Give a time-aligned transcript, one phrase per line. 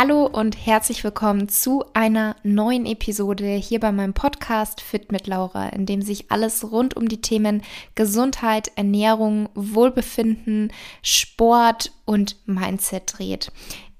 [0.00, 5.70] Hallo und herzlich willkommen zu einer neuen Episode hier bei meinem Podcast Fit mit Laura,
[5.70, 7.62] in dem sich alles rund um die Themen
[7.96, 10.72] Gesundheit, Ernährung, Wohlbefinden,
[11.02, 13.50] Sport und Mindset dreht.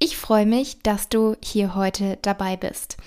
[0.00, 2.98] Ich freue mich, dass du hier heute dabei bist.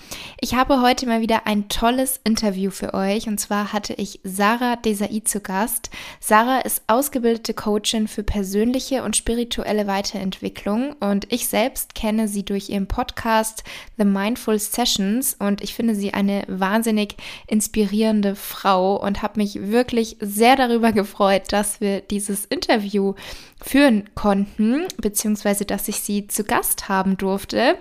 [0.42, 4.76] Ich habe heute mal wieder ein tolles Interview für euch und zwar hatte ich Sarah
[4.76, 5.88] Desai zu Gast.
[6.20, 12.68] Sarah ist ausgebildete Coachin für persönliche und spirituelle Weiterentwicklung und ich selbst kenne sie durch
[12.68, 13.64] ihren Podcast
[13.96, 20.18] The Mindful Sessions und ich finde sie eine wahnsinnig inspirierende Frau und habe mich wirklich
[20.20, 23.14] sehr darüber gefreut, dass wir dieses Interview
[23.62, 27.76] führen konnten, beziehungsweise dass ich sie zu Gast haben durfte.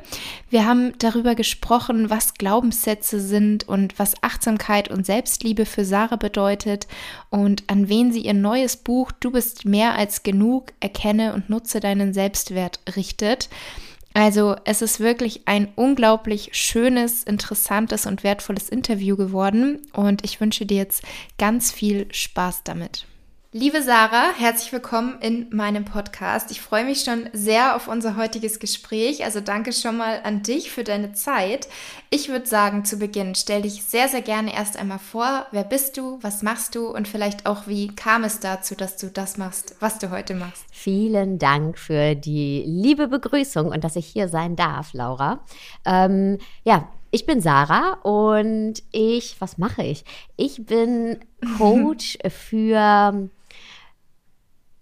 [0.49, 6.87] Wir haben darüber gesprochen, was Glaubenssätze sind und was Achtsamkeit und Selbstliebe für Sarah bedeutet
[7.29, 11.79] und an wen sie ihr neues Buch Du bist mehr als genug, erkenne und nutze
[11.79, 13.49] deinen Selbstwert richtet.
[14.13, 20.65] Also es ist wirklich ein unglaublich schönes, interessantes und wertvolles Interview geworden und ich wünsche
[20.65, 21.03] dir jetzt
[21.37, 23.05] ganz viel Spaß damit.
[23.53, 26.51] Liebe Sarah, herzlich willkommen in meinem Podcast.
[26.51, 29.25] Ich freue mich schon sehr auf unser heutiges Gespräch.
[29.25, 31.67] Also danke schon mal an dich für deine Zeit.
[32.09, 35.47] Ich würde sagen, zu Beginn stell dich sehr, sehr gerne erst einmal vor.
[35.51, 36.17] Wer bist du?
[36.21, 36.87] Was machst du?
[36.87, 40.63] Und vielleicht auch, wie kam es dazu, dass du das machst, was du heute machst?
[40.71, 45.43] Vielen Dank für die liebe Begrüßung und dass ich hier sein darf, Laura.
[45.83, 50.05] Ähm, ja, ich bin Sarah und ich, was mache ich?
[50.37, 51.19] Ich bin
[51.57, 53.29] Coach für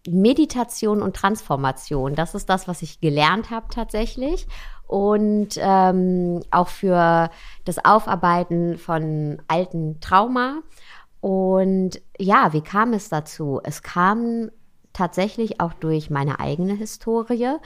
[0.07, 2.15] Meditation und Transformation.
[2.15, 4.47] Das ist das, was ich gelernt habe tatsächlich.
[4.87, 7.29] Und ähm, auch für
[7.65, 10.61] das Aufarbeiten von alten Trauma.
[11.21, 13.59] Und ja, wie kam es dazu?
[13.63, 14.49] Es kam
[14.93, 17.57] tatsächlich auch durch meine eigene Historie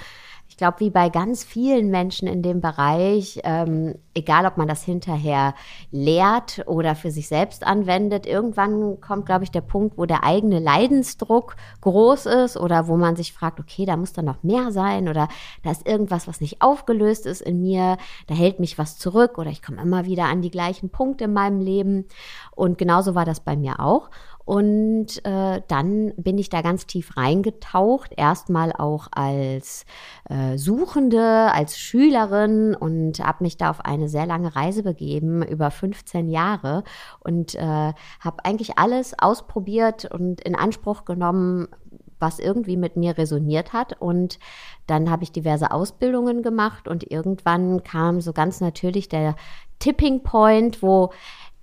[0.54, 4.84] ich glaube, wie bei ganz vielen Menschen in dem Bereich, ähm, egal ob man das
[4.84, 5.56] hinterher
[5.90, 10.60] lehrt oder für sich selbst anwendet, irgendwann kommt, glaube ich, der Punkt, wo der eigene
[10.60, 15.10] Leidensdruck groß ist oder wo man sich fragt, okay, da muss dann noch mehr sein
[15.10, 15.28] oder
[15.64, 17.98] da ist irgendwas, was nicht aufgelöst ist in mir,
[18.28, 21.34] da hält mich was zurück oder ich komme immer wieder an die gleichen Punkte in
[21.34, 22.06] meinem Leben.
[22.52, 24.12] Und genauso war das bei mir auch.
[24.46, 29.86] Und äh, dann bin ich da ganz tief reingetaucht, erstmal auch als
[30.30, 35.72] äh, Suchende, als Schülerin und habe mich da auf eine sehr lange Reise begeben, über
[35.72, 36.84] 15 Jahre
[37.20, 41.68] und äh, habe eigentlich alles ausprobiert und in Anspruch genommen,
[42.20, 44.02] was irgendwie mit mir resoniert hat.
[44.02, 44.40] Und
[44.88, 49.36] dann habe ich diverse Ausbildungen gemacht und irgendwann kam so ganz natürlich der
[49.80, 51.12] Tipping Point, wo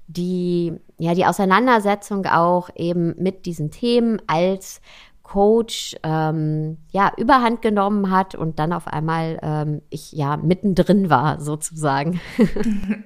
[0.06, 4.80] die, ja, die Auseinandersetzung auch eben mit diesen Themen als
[5.22, 11.40] Coach ähm, ja überhand genommen hat und dann auf einmal ähm, ich ja mittendrin war
[11.40, 12.20] sozusagen.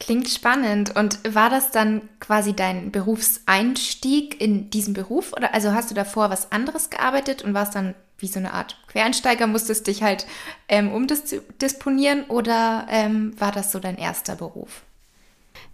[0.00, 0.96] Klingt spannend.
[0.96, 5.32] Und war das dann quasi dein Berufseinstieg in diesen Beruf?
[5.34, 8.76] Oder also hast du davor was anderes gearbeitet und warst dann wie so eine Art
[8.88, 10.26] Quereinsteiger, musstest dich halt
[10.68, 14.82] ähm, umdisponieren oder ähm, war das so dein erster Beruf?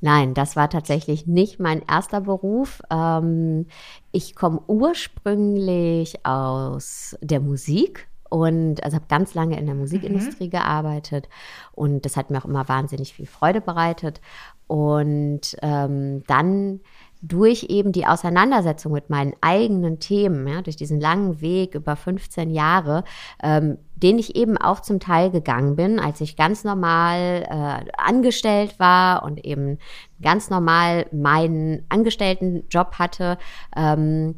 [0.00, 2.82] Nein, das war tatsächlich nicht mein erster Beruf.
[2.90, 3.66] Ähm,
[4.12, 10.50] ich komme ursprünglich aus der Musik und also habe ganz lange in der Musikindustrie mhm.
[10.50, 11.28] gearbeitet
[11.72, 14.20] und das hat mir auch immer wahnsinnig viel Freude bereitet.
[14.66, 16.80] Und ähm, dann
[17.28, 22.50] durch eben die Auseinandersetzung mit meinen eigenen Themen, ja, durch diesen langen Weg über 15
[22.50, 23.04] Jahre,
[23.42, 28.78] ähm, den ich eben auch zum Teil gegangen bin, als ich ganz normal äh, angestellt
[28.78, 29.78] war und eben
[30.22, 33.38] ganz normal meinen Angestelltenjob hatte,
[33.74, 34.36] ähm,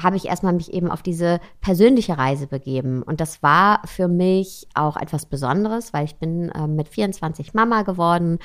[0.00, 3.02] habe ich erstmal mich eben auf diese persönliche Reise begeben.
[3.02, 7.82] Und das war für mich auch etwas Besonderes, weil ich bin äh, mit 24 Mama
[7.82, 8.38] geworden,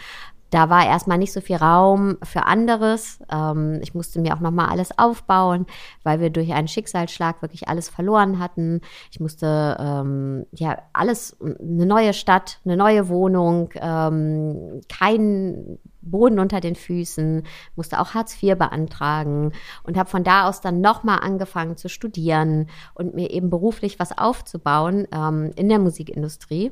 [0.53, 3.17] da war erstmal nicht so viel Raum für anderes.
[3.31, 5.65] Ähm, ich musste mir auch nochmal alles aufbauen,
[6.03, 8.81] weil wir durch einen Schicksalsschlag wirklich alles verloren hatten.
[9.11, 16.59] Ich musste ähm, ja alles, eine neue Stadt, eine neue Wohnung, ähm, kein Boden unter
[16.59, 17.43] den Füßen,
[17.75, 19.53] musste auch Hartz IV beantragen
[19.83, 24.15] und habe von da aus dann nochmal angefangen zu studieren und mir eben beruflich was
[24.15, 26.71] aufzubauen ähm, in der Musikindustrie.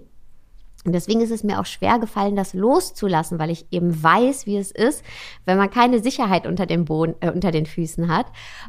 [0.84, 4.58] Und deswegen ist es mir auch schwer gefallen, das loszulassen, weil ich eben weiß, wie
[4.58, 5.04] es ist,
[5.46, 8.26] wenn man keine Sicherheit unter dem Boden, äh, unter den Füßen hat,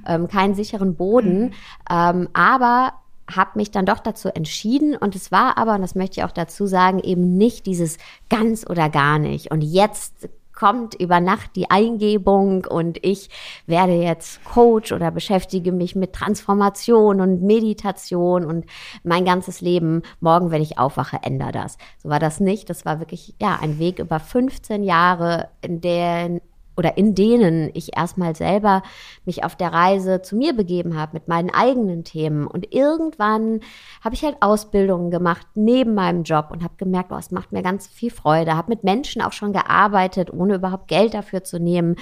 [0.06, 1.44] ähm, keinen sicheren Boden.
[1.44, 1.52] Mhm.
[1.90, 2.92] Ähm, aber
[3.34, 6.32] habe mich dann doch dazu entschieden und es war aber, und das möchte ich auch
[6.32, 7.96] dazu sagen, eben nicht dieses
[8.28, 9.50] ganz oder gar nicht.
[9.50, 13.30] Und jetzt kommt über Nacht die Eingebung und ich
[13.66, 18.66] werde jetzt Coach oder beschäftige mich mit Transformation und Meditation und
[19.02, 21.78] mein ganzes Leben, morgen, wenn ich aufwache, ändere das.
[22.02, 22.70] So war das nicht.
[22.70, 26.40] Das war wirklich, ja, ein Weg über 15 Jahre, in der
[26.76, 28.82] oder in denen ich erstmal selber
[29.24, 32.46] mich auf der Reise zu mir begeben habe mit meinen eigenen Themen.
[32.46, 33.60] Und irgendwann
[34.02, 37.62] habe ich halt Ausbildungen gemacht neben meinem Job und habe gemerkt, oh, es macht mir
[37.62, 38.56] ganz viel Freude.
[38.56, 41.96] Habe mit Menschen auch schon gearbeitet, ohne überhaupt Geld dafür zu nehmen.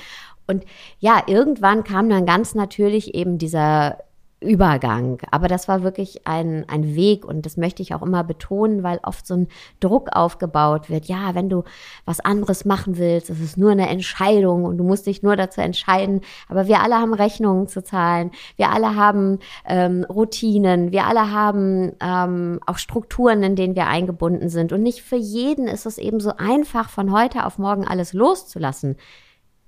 [0.47, 0.65] Und
[0.99, 3.99] ja, irgendwann kam dann ganz natürlich eben dieser
[4.41, 5.19] Übergang.
[5.31, 8.99] Aber das war wirklich ein, ein Weg und das möchte ich auch immer betonen, weil
[9.03, 9.49] oft so ein
[9.81, 11.07] Druck aufgebaut wird.
[11.07, 11.65] Ja, wenn du
[12.07, 15.61] was anderes machen willst, es ist nur eine Entscheidung und du musst dich nur dazu
[15.61, 16.23] entscheiden.
[16.49, 18.31] Aber wir alle haben Rechnungen zu zahlen.
[18.57, 20.91] Wir alle haben ähm, Routinen.
[20.91, 24.73] Wir alle haben ähm, auch Strukturen, in denen wir eingebunden sind.
[24.73, 28.97] Und nicht für jeden ist es eben so einfach, von heute auf morgen alles loszulassen.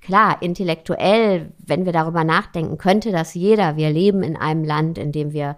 [0.03, 3.77] Klar, intellektuell, wenn wir darüber nachdenken, könnte das jeder.
[3.77, 5.57] Wir leben in einem Land, in dem wir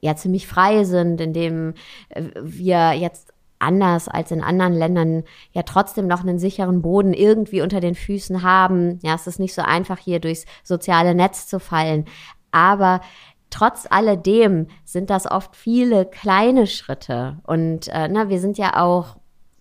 [0.00, 1.74] ja ziemlich frei sind, in dem
[2.08, 5.22] äh, wir jetzt anders als in anderen Ländern
[5.52, 8.98] ja trotzdem noch einen sicheren Boden irgendwie unter den Füßen haben.
[9.02, 12.04] Ja, es ist nicht so einfach hier durchs soziale Netz zu fallen.
[12.50, 13.00] Aber
[13.50, 17.38] trotz alledem sind das oft viele kleine Schritte.
[17.44, 19.16] Und äh, na, wir sind ja auch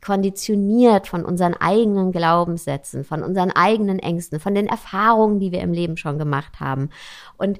[0.06, 5.74] konditioniert von unseren eigenen Glaubenssätzen, von unseren eigenen Ängsten, von den Erfahrungen, die wir im
[5.74, 6.92] Leben schon gemacht haben.
[7.38, 7.60] Und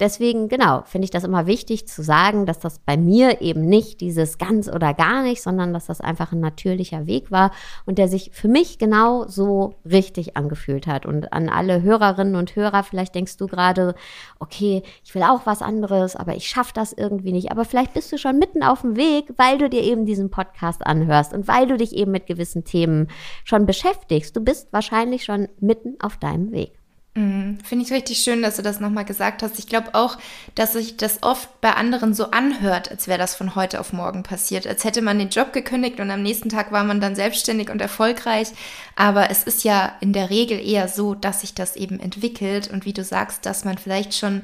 [0.00, 4.00] deswegen, genau, finde ich das immer wichtig zu sagen, dass das bei mir eben nicht
[4.00, 7.50] dieses ganz oder gar nicht, sondern dass das einfach ein natürlicher Weg war
[7.86, 11.06] und der sich für mich genau so richtig angefühlt hat.
[11.06, 13.94] Und an alle Hörerinnen und Hörer, vielleicht denkst du gerade,
[14.38, 17.50] okay, ich will auch was anderes, aber ich schaffe das irgendwie nicht.
[17.50, 20.86] Aber vielleicht bist du schon mitten auf dem Weg, weil du dir eben diesen Podcast
[20.86, 23.08] anhörst und weil du dich eben mit gewissen Themen
[23.44, 24.36] schon beschäftigst.
[24.36, 26.77] Du bist wahrscheinlich schon mitten auf deinem Weg.
[27.14, 27.58] Mhm.
[27.64, 29.58] Finde ich richtig schön, dass du das nochmal gesagt hast.
[29.58, 30.18] Ich glaube auch,
[30.54, 34.22] dass sich das oft bei anderen so anhört, als wäre das von heute auf morgen
[34.22, 34.66] passiert.
[34.66, 37.80] Als hätte man den Job gekündigt und am nächsten Tag war man dann selbstständig und
[37.80, 38.48] erfolgreich.
[38.94, 42.84] Aber es ist ja in der Regel eher so, dass sich das eben entwickelt und
[42.84, 44.42] wie du sagst, dass man vielleicht schon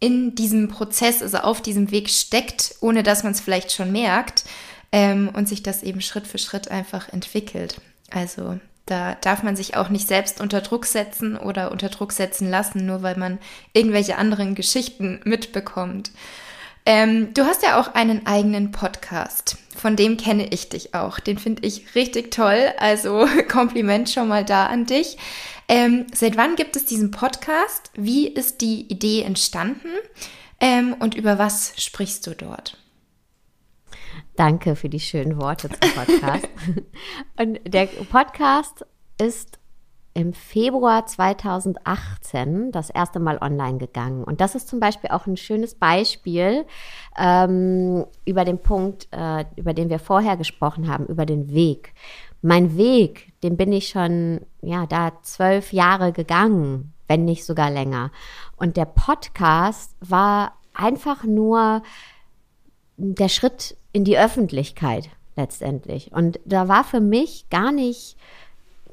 [0.00, 4.44] in diesem Prozess, also auf diesem Weg steckt, ohne dass man es vielleicht schon merkt
[4.92, 7.80] ähm, und sich das eben Schritt für Schritt einfach entwickelt.
[8.10, 12.48] Also da darf man sich auch nicht selbst unter Druck setzen oder unter Druck setzen
[12.48, 13.38] lassen, nur weil man
[13.72, 16.12] irgendwelche anderen Geschichten mitbekommt.
[16.88, 19.58] Ähm, du hast ja auch einen eigenen Podcast.
[19.76, 21.18] Von dem kenne ich dich auch.
[21.18, 22.72] Den finde ich richtig toll.
[22.78, 25.18] Also Kompliment schon mal da an dich.
[25.68, 27.90] Ähm, seit wann gibt es diesen Podcast?
[27.94, 29.88] Wie ist die Idee entstanden?
[30.60, 32.78] Ähm, und über was sprichst du dort?
[34.36, 36.48] Danke für die schönen Worte zum Podcast.
[37.40, 38.84] und der Podcast
[39.18, 39.58] ist
[40.12, 44.24] im Februar 2018 das erste Mal online gegangen.
[44.24, 46.66] Und das ist zum Beispiel auch ein schönes Beispiel
[47.18, 51.94] ähm, über den Punkt, äh, über den wir vorher gesprochen haben, über den Weg.
[52.42, 58.10] Mein Weg, den bin ich schon, ja, da zwölf Jahre gegangen, wenn nicht sogar länger.
[58.56, 61.82] Und der Podcast war einfach nur
[62.96, 66.12] der Schritt in die Öffentlichkeit letztendlich.
[66.12, 68.18] Und da war für mich gar nicht,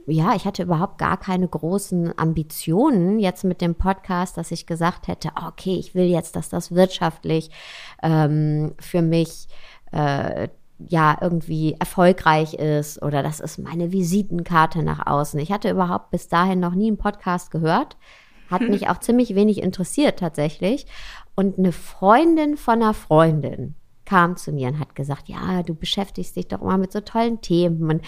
[0.07, 5.09] ja, ich hatte überhaupt gar keine großen Ambitionen jetzt mit dem Podcast, dass ich gesagt
[5.09, 7.51] hätte, okay, ich will jetzt, dass das wirtschaftlich
[8.01, 9.49] ähm, für mich
[9.91, 10.47] äh,
[10.79, 15.37] ja irgendwie erfolgreich ist oder das ist meine Visitenkarte nach außen.
[15.41, 17.97] Ich hatte überhaupt bis dahin noch nie einen Podcast gehört,
[18.49, 20.85] hat mich auch ziemlich wenig interessiert tatsächlich.
[21.35, 23.75] Und eine Freundin von einer Freundin,
[24.05, 27.41] kam zu mir und hat gesagt, ja, du beschäftigst dich doch immer mit so tollen
[27.41, 27.89] Themen.
[27.89, 28.01] Und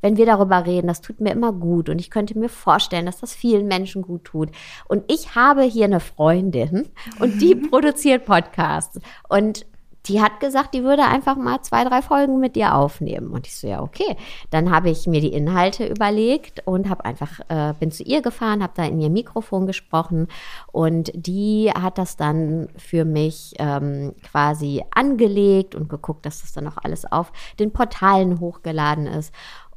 [0.00, 1.88] wenn wir darüber reden, das tut mir immer gut.
[1.88, 4.50] Und ich könnte mir vorstellen, dass das vielen Menschen gut tut.
[4.88, 6.88] Und ich habe hier eine Freundin
[7.20, 8.98] und die produziert Podcasts.
[9.28, 9.66] Und
[10.06, 13.30] die hat gesagt, die würde einfach mal zwei, drei Folgen mit dir aufnehmen.
[13.30, 14.16] Und ich so, ja, okay.
[14.50, 18.62] Dann habe ich mir die Inhalte überlegt und habe einfach, äh, bin zu ihr gefahren,
[18.62, 20.28] habe da in ihr Mikrofon gesprochen
[20.72, 26.66] und die hat das dann für mich ähm, quasi angelegt und geguckt, dass das dann
[26.66, 29.32] auch alles auf den Portalen hochgeladen ist.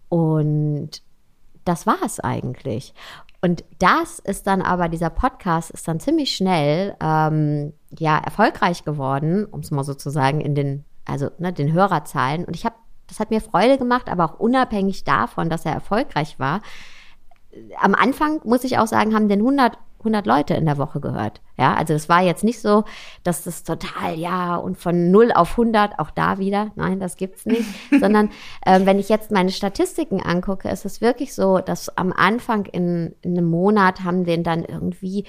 [0.09, 1.01] Und
[1.65, 2.93] das war es eigentlich.
[3.45, 9.45] Und das ist dann aber, dieser Podcast ist dann ziemlich schnell ähm, ja erfolgreich geworden,
[9.45, 12.45] um es mal sozusagen in den, also ne, den Hörerzahlen.
[12.45, 12.73] Und ich habe,
[13.05, 16.61] das hat mir Freude gemacht, aber auch unabhängig davon, dass er erfolgreich war.
[17.79, 21.41] Am Anfang, muss ich auch sagen, haben den 100 100 Leute in der Woche gehört.
[21.57, 22.83] Ja, also es war jetzt nicht so,
[23.23, 27.45] dass das total, ja, und von 0 auf 100, auch da wieder, nein, das gibt's
[27.45, 27.65] nicht,
[27.99, 28.29] sondern
[28.65, 33.15] äh, wenn ich jetzt meine Statistiken angucke, ist es wirklich so, dass am Anfang in,
[33.21, 35.25] in einem Monat haben den dann irgendwie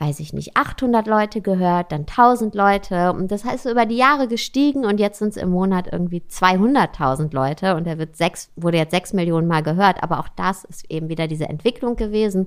[0.00, 3.12] weiß ich nicht, 800 Leute gehört, dann 1000 Leute.
[3.12, 7.34] Und das heißt, über die Jahre gestiegen und jetzt sind es im Monat irgendwie 200.000
[7.34, 10.02] Leute und er wird sechs, wurde jetzt sechs Millionen Mal gehört.
[10.02, 12.46] Aber auch das ist eben wieder diese Entwicklung gewesen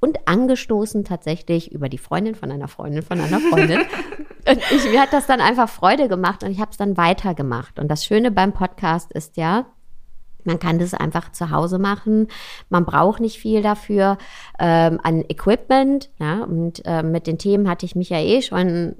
[0.00, 3.80] und angestoßen tatsächlich über die Freundin von einer Freundin von einer Freundin.
[4.48, 7.78] und ich, mir hat das dann einfach Freude gemacht und ich habe es dann weitergemacht.
[7.78, 9.66] Und das Schöne beim Podcast ist ja,
[10.44, 12.28] man kann das einfach zu Hause machen.
[12.68, 14.18] Man braucht nicht viel dafür
[14.58, 16.10] ähm, an Equipment.
[16.18, 18.96] Ja, und äh, mit den Themen hatte ich mich ja eh schon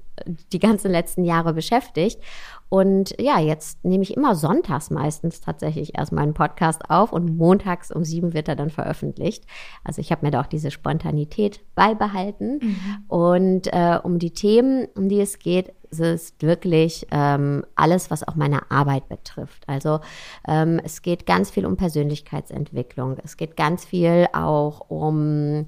[0.53, 2.23] die ganzen letzten Jahre beschäftigt.
[2.71, 7.91] Und ja, jetzt nehme ich immer sonntags meistens tatsächlich erstmal einen Podcast auf und montags
[7.91, 9.45] um sieben wird er dann veröffentlicht.
[9.83, 12.61] Also ich habe mir da auch diese Spontanität beibehalten.
[12.63, 13.05] Mhm.
[13.09, 18.27] Und äh, um die Themen, um die es geht, es ist wirklich ähm, alles, was
[18.27, 19.65] auch meine Arbeit betrifft.
[19.67, 20.01] Also
[20.47, 23.17] ähm, es geht ganz viel um Persönlichkeitsentwicklung.
[23.25, 25.67] Es geht ganz viel auch um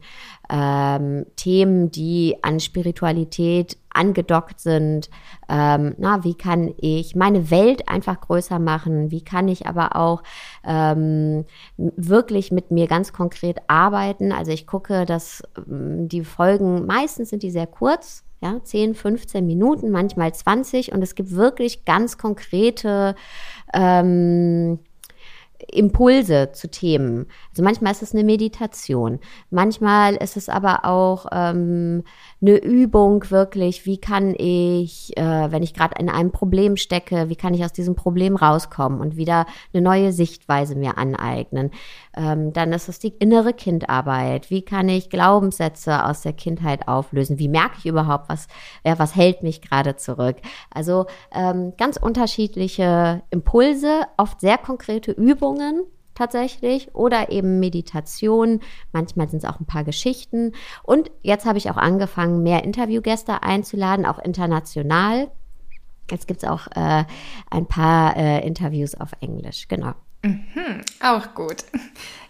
[0.49, 5.11] ähm, Themen, die an Spiritualität angedockt sind.
[5.49, 9.11] Ähm, na, wie kann ich meine Welt einfach größer machen?
[9.11, 10.23] Wie kann ich aber auch
[10.65, 11.45] ähm,
[11.77, 14.33] wirklich mit mir ganz konkret arbeiten?
[14.33, 19.47] Also ich gucke, dass ähm, die Folgen meistens sind die sehr kurz ja, 10, 15
[19.47, 23.15] Minuten, manchmal 20 und es gibt wirklich ganz konkrete
[23.73, 24.81] ähm,
[25.71, 27.27] Impulse zu Themen.
[27.51, 29.21] Also manchmal ist es eine Meditation,
[29.51, 32.03] manchmal ist es aber auch ähm,
[32.41, 37.37] eine Übung wirklich, wie kann ich, äh, wenn ich gerade in einem Problem stecke, wie
[37.37, 41.71] kann ich aus diesem Problem rauskommen und wieder eine neue Sichtweise mir aneignen.
[42.15, 44.51] Ähm, dann ist es die innere Kindarbeit.
[44.51, 47.39] Wie kann ich Glaubenssätze aus der Kindheit auflösen?
[47.39, 48.49] Wie merke ich überhaupt, was,
[48.85, 50.37] ja, was hält mich gerade zurück?
[50.71, 58.61] Also ähm, ganz unterschiedliche Impulse, oft sehr konkrete Übungen tatsächlich oder eben Meditation.
[58.93, 60.53] Manchmal sind es auch ein paar Geschichten.
[60.83, 65.31] Und jetzt habe ich auch angefangen, mehr Interviewgäste einzuladen, auch international.
[66.11, 67.05] Jetzt gibt es auch äh,
[67.51, 69.95] ein paar äh, Interviews auf Englisch, genau.
[70.25, 71.65] Mhm, auch gut.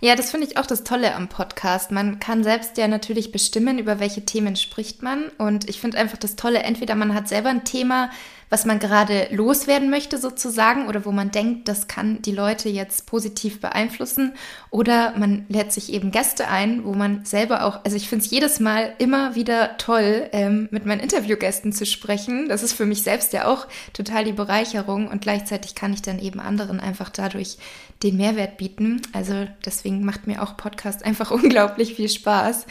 [0.01, 1.91] Ja, das finde ich auch das Tolle am Podcast.
[1.91, 5.29] Man kann selbst ja natürlich bestimmen, über welche Themen spricht man.
[5.39, 8.11] Und ich finde einfach das Tolle, entweder man hat selber ein Thema,
[8.53, 13.07] was man gerade loswerden möchte sozusagen oder wo man denkt, das kann die Leute jetzt
[13.07, 14.35] positiv beeinflussen
[14.69, 18.31] oder man lädt sich eben Gäste ein, wo man selber auch, also ich finde es
[18.31, 22.51] jedes Mal immer wieder toll, ähm, mit meinen Interviewgästen zu sprechen.
[22.51, 26.19] Das ist für mich selbst ja auch total die Bereicherung und gleichzeitig kann ich dann
[26.19, 27.57] eben anderen einfach dadurch
[28.03, 29.01] den Mehrwert bieten.
[29.15, 32.67] Also deswegen macht mir auch Podcast einfach unglaublich viel Spaß.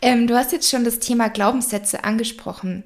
[0.00, 2.84] Ähm, du hast jetzt schon das Thema Glaubenssätze angesprochen.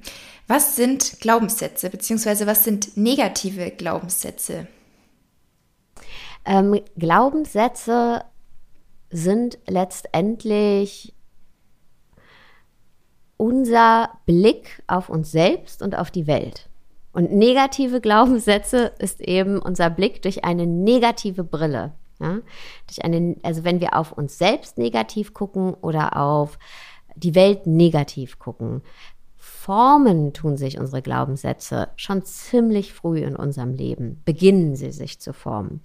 [0.49, 4.65] Was sind Glaubenssätze, beziehungsweise was sind negative Glaubenssätze?
[6.43, 8.23] Ähm, Glaubenssätze
[9.11, 11.13] sind letztendlich
[13.37, 16.67] unser Blick auf uns selbst und auf die Welt.
[17.13, 21.91] Und negative Glaubenssätze ist eben unser Blick durch eine negative Brille.
[22.19, 22.39] Ja?
[22.87, 26.57] Durch eine, also wenn wir auf uns selbst negativ gucken oder auf
[27.15, 28.81] die Welt negativ gucken,
[29.69, 35.31] formen tun sich unsere Glaubenssätze schon ziemlich früh in unserem Leben, beginnen sie sich zu
[35.31, 35.81] formen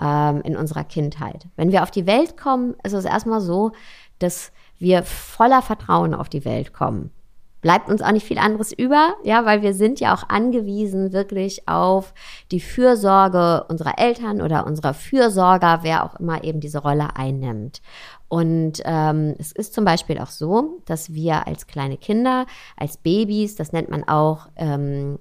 [0.00, 1.46] ähm, in unserer Kindheit.
[1.54, 3.70] Wenn wir auf die Welt kommen, ist es erstmal so,
[4.18, 7.12] dass wir voller Vertrauen auf die Welt kommen
[7.60, 11.68] bleibt uns auch nicht viel anderes über, ja, weil wir sind ja auch angewiesen wirklich
[11.68, 12.14] auf
[12.50, 17.82] die Fürsorge unserer Eltern oder unserer Fürsorger, wer auch immer eben diese Rolle einnimmt.
[18.28, 23.56] Und ähm, es ist zum Beispiel auch so, dass wir als kleine Kinder, als Babys,
[23.56, 25.18] das nennt man auch ähm,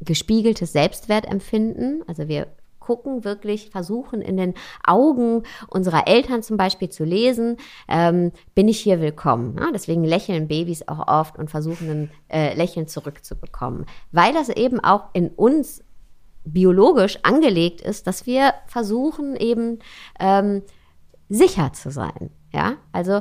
[0.00, 2.48] gespiegeltes Selbstwertempfinden, also wir
[2.86, 4.54] gucken, wirklich versuchen in den
[4.86, 7.56] Augen unserer Eltern zum Beispiel zu lesen,
[7.88, 9.56] ähm, bin ich hier willkommen.
[9.58, 14.78] Ja, deswegen lächeln Babys auch oft und versuchen ein äh, Lächeln zurückzubekommen, weil das eben
[14.78, 15.82] auch in uns
[16.44, 19.80] biologisch angelegt ist, dass wir versuchen eben
[20.20, 20.62] ähm,
[21.28, 22.30] sicher zu sein.
[22.52, 23.20] Ja, also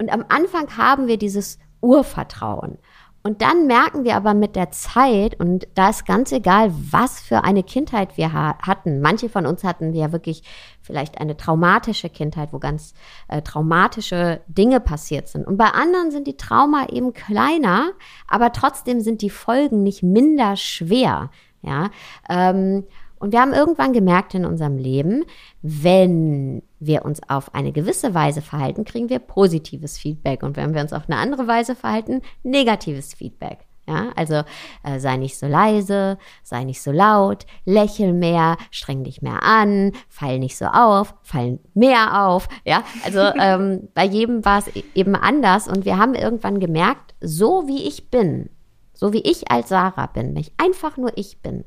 [0.00, 2.78] und am Anfang haben wir dieses Urvertrauen.
[3.26, 7.42] Und dann merken wir aber mit der Zeit, und da ist ganz egal, was für
[7.42, 9.00] eine Kindheit wir ha hatten.
[9.00, 10.42] Manche von uns hatten ja wirklich
[10.82, 12.92] vielleicht eine traumatische Kindheit, wo ganz
[13.28, 15.46] äh, traumatische Dinge passiert sind.
[15.46, 17.92] Und bei anderen sind die Trauma eben kleiner,
[18.28, 21.30] aber trotzdem sind die Folgen nicht minder schwer.
[21.62, 21.88] Ja,
[22.28, 22.84] ähm,
[23.18, 25.24] und wir haben irgendwann gemerkt in unserem Leben,
[25.62, 30.42] wenn wir uns auf eine gewisse Weise verhalten, kriegen wir positives Feedback.
[30.42, 33.66] Und wenn wir uns auf eine andere Weise verhalten, negatives Feedback.
[33.86, 34.44] Ja, also
[34.82, 39.92] äh, sei nicht so leise, sei nicht so laut, lächel mehr, streng dich mehr an,
[40.08, 42.48] fall nicht so auf, fall mehr auf.
[42.64, 47.66] Ja, also ähm, bei jedem war es eben anders und wir haben irgendwann gemerkt, so
[47.66, 48.48] wie ich bin,
[48.94, 51.64] so wie ich als Sarah bin, wenn ich einfach nur ich bin,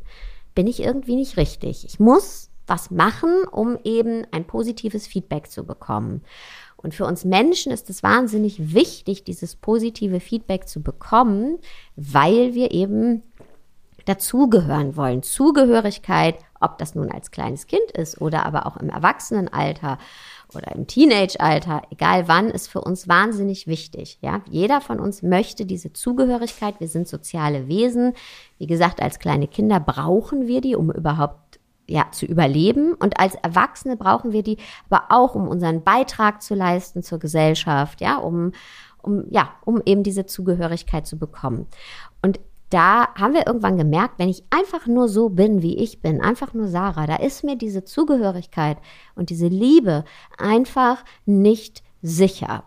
[0.56, 1.86] bin ich irgendwie nicht richtig.
[1.86, 6.22] Ich muss was machen, um eben ein positives Feedback zu bekommen.
[6.76, 11.58] Und für uns Menschen ist es wahnsinnig wichtig, dieses positive Feedback zu bekommen,
[11.96, 13.24] weil wir eben
[14.06, 15.24] dazugehören wollen.
[15.24, 19.98] Zugehörigkeit, ob das nun als kleines Kind ist oder aber auch im Erwachsenenalter
[20.56, 24.18] oder im Teenage-Alter, egal wann, ist für uns wahnsinnig wichtig.
[24.22, 26.80] Ja, jeder von uns möchte diese Zugehörigkeit.
[26.80, 28.14] Wir sind soziale Wesen.
[28.58, 31.47] Wie gesagt, als kleine Kinder brauchen wir die, um überhaupt
[31.88, 32.94] ja, zu überleben.
[32.94, 34.58] Und als Erwachsene brauchen wir die
[34.90, 38.52] aber auch, um unseren Beitrag zu leisten zur Gesellschaft, ja, um,
[39.02, 41.68] um, ja, um eben diese Zugehörigkeit zu bekommen.
[42.22, 42.40] Und
[42.70, 46.54] da haben wir irgendwann gemerkt, wenn ich einfach nur so bin, wie ich bin, einfach
[46.54, 48.78] nur Sarah, da ist mir diese Zugehörigkeit
[49.16, 50.04] und diese Liebe
[50.38, 52.66] einfach nicht sicher.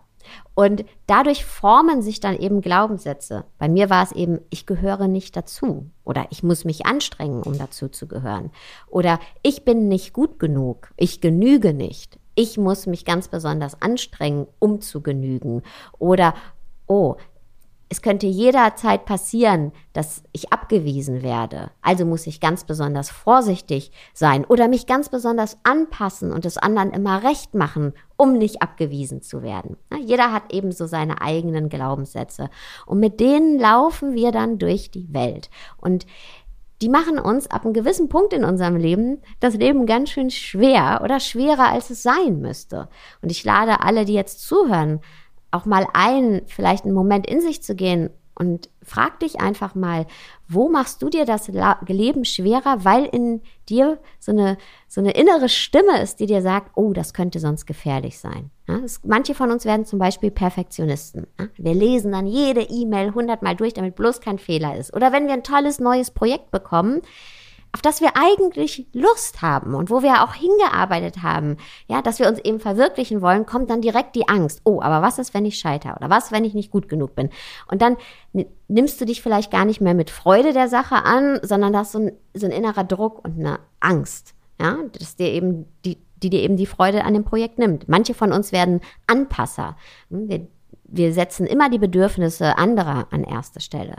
[0.53, 3.45] Und dadurch formen sich dann eben Glaubenssätze.
[3.57, 7.57] Bei mir war es eben, ich gehöre nicht dazu oder ich muss mich anstrengen, um
[7.57, 8.51] dazu zu gehören.
[8.87, 12.19] Oder ich bin nicht gut genug, ich genüge nicht.
[12.35, 15.63] Ich muss mich ganz besonders anstrengen, um zu genügen.
[15.99, 16.33] Oder,
[16.87, 17.15] oh,
[17.91, 21.71] es könnte jederzeit passieren, dass ich abgewiesen werde.
[21.81, 26.91] Also muss ich ganz besonders vorsichtig sein oder mich ganz besonders anpassen und es anderen
[26.91, 29.75] immer recht machen, um nicht abgewiesen zu werden.
[29.99, 32.49] Jeder hat eben so seine eigenen Glaubenssätze.
[32.85, 35.49] Und mit denen laufen wir dann durch die Welt.
[35.75, 36.05] Und
[36.81, 41.01] die machen uns ab einem gewissen Punkt in unserem Leben das Leben ganz schön schwer
[41.03, 42.87] oder schwerer, als es sein müsste.
[43.21, 45.01] Und ich lade alle, die jetzt zuhören,
[45.51, 50.07] auch mal ein, vielleicht einen Moment in sich zu gehen und frag dich einfach mal,
[50.47, 51.49] wo machst du dir das
[51.87, 56.71] Leben schwerer, weil in dir so eine, so eine innere Stimme ist, die dir sagt,
[56.75, 58.49] oh, das könnte sonst gefährlich sein.
[58.67, 61.27] Ja, es, manche von uns werden zum Beispiel Perfektionisten.
[61.39, 64.95] Ja, wir lesen dann jede E-Mail hundertmal durch, damit bloß kein Fehler ist.
[64.95, 67.01] Oder wenn wir ein tolles neues Projekt bekommen,
[67.73, 71.57] auf das wir eigentlich Lust haben und wo wir auch hingearbeitet haben,
[71.87, 74.61] ja, dass wir uns eben verwirklichen wollen, kommt dann direkt die Angst.
[74.65, 75.95] Oh, aber was ist, wenn ich scheitere?
[75.95, 77.29] Oder was, wenn ich nicht gut genug bin?
[77.69, 77.95] Und dann
[78.67, 81.91] nimmst du dich vielleicht gar nicht mehr mit Freude der Sache an, sondern das ist
[81.93, 86.29] so ein, so ein innerer Druck und eine Angst, ja, dass dir eben die, die
[86.29, 87.87] dir eben die Freude an dem Projekt nimmt.
[87.87, 89.77] Manche von uns werden Anpasser.
[90.09, 90.47] Hm, wir,
[90.83, 93.95] wir setzen immer die Bedürfnisse anderer an erste Stelle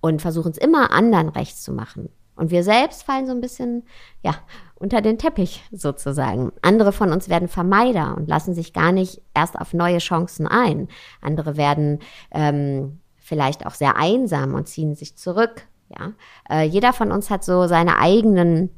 [0.00, 2.10] und versuchen es immer anderen recht zu machen.
[2.38, 3.84] Und wir selbst fallen so ein bisschen,
[4.22, 4.36] ja,
[4.76, 6.52] unter den Teppich sozusagen.
[6.62, 10.88] Andere von uns werden Vermeider und lassen sich gar nicht erst auf neue Chancen ein.
[11.20, 11.98] Andere werden
[12.30, 15.66] ähm, vielleicht auch sehr einsam und ziehen sich zurück.
[15.88, 16.12] Ja,
[16.48, 18.70] äh, jeder von uns hat so seine eigenen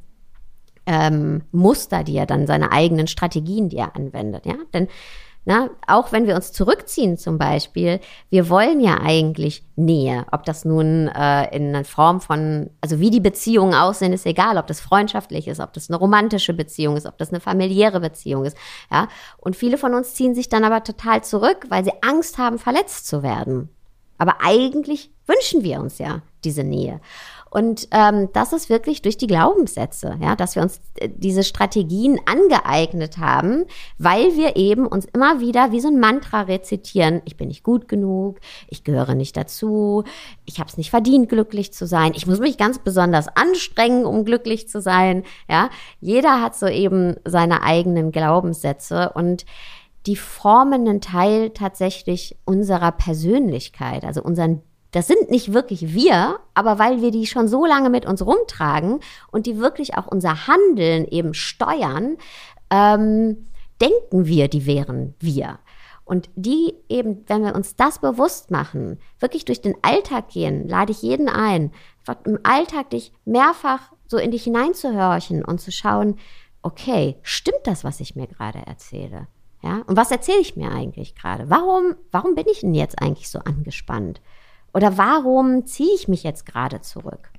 [0.87, 4.47] ähm, Muster, die er dann, seine eigenen Strategien, die er anwendet.
[4.47, 4.89] Ja, denn
[5.51, 10.25] na, auch wenn wir uns zurückziehen zum Beispiel, wir wollen ja eigentlich Nähe.
[10.31, 14.59] Ob das nun äh, in einer Form von, also wie die Beziehungen aussehen, ist egal.
[14.59, 18.45] Ob das freundschaftlich ist, ob das eine romantische Beziehung ist, ob das eine familiäre Beziehung
[18.45, 18.57] ist.
[18.93, 19.09] Ja,
[19.39, 23.09] und viele von uns ziehen sich dann aber total zurück, weil sie Angst haben, verletzt
[23.09, 23.71] zu werden.
[24.19, 27.01] Aber eigentlich wünschen wir uns ja diese Nähe.
[27.51, 32.21] Und ähm, das ist wirklich durch die Glaubenssätze, ja, dass wir uns äh, diese Strategien
[32.25, 33.65] angeeignet haben,
[33.99, 37.89] weil wir eben uns immer wieder wie so ein Mantra rezitieren, ich bin nicht gut
[37.89, 40.05] genug, ich gehöre nicht dazu,
[40.45, 44.25] ich habe es nicht verdient, glücklich zu sein, ich muss mich ganz besonders anstrengen, um
[44.25, 45.25] glücklich zu sein.
[45.49, 49.45] Ja, jeder hat so eben seine eigenen Glaubenssätze und
[50.07, 56.79] die formen einen Teil tatsächlich unserer Persönlichkeit, also unseren das sind nicht wirklich wir, aber
[56.79, 59.01] weil wir die schon so lange mit uns rumtragen
[59.31, 62.17] und die wirklich auch unser Handeln eben steuern,
[62.71, 63.47] ähm,
[63.81, 65.59] denken wir, die wären wir.
[66.05, 70.91] Und die eben, wenn wir uns das bewusst machen, wirklich durch den Alltag gehen, lade
[70.91, 71.71] ich jeden ein,
[72.25, 76.19] im Alltag dich mehrfach so in dich hineinzuhorchen und zu schauen,
[76.63, 79.29] okay, stimmt das, was ich mir gerade erzähle?
[79.63, 81.49] Ja, und was erzähle ich mir eigentlich gerade?
[81.49, 84.21] Warum, warum bin ich denn jetzt eigentlich so angespannt?
[84.73, 87.31] Oder warum ziehe ich mich jetzt gerade zurück?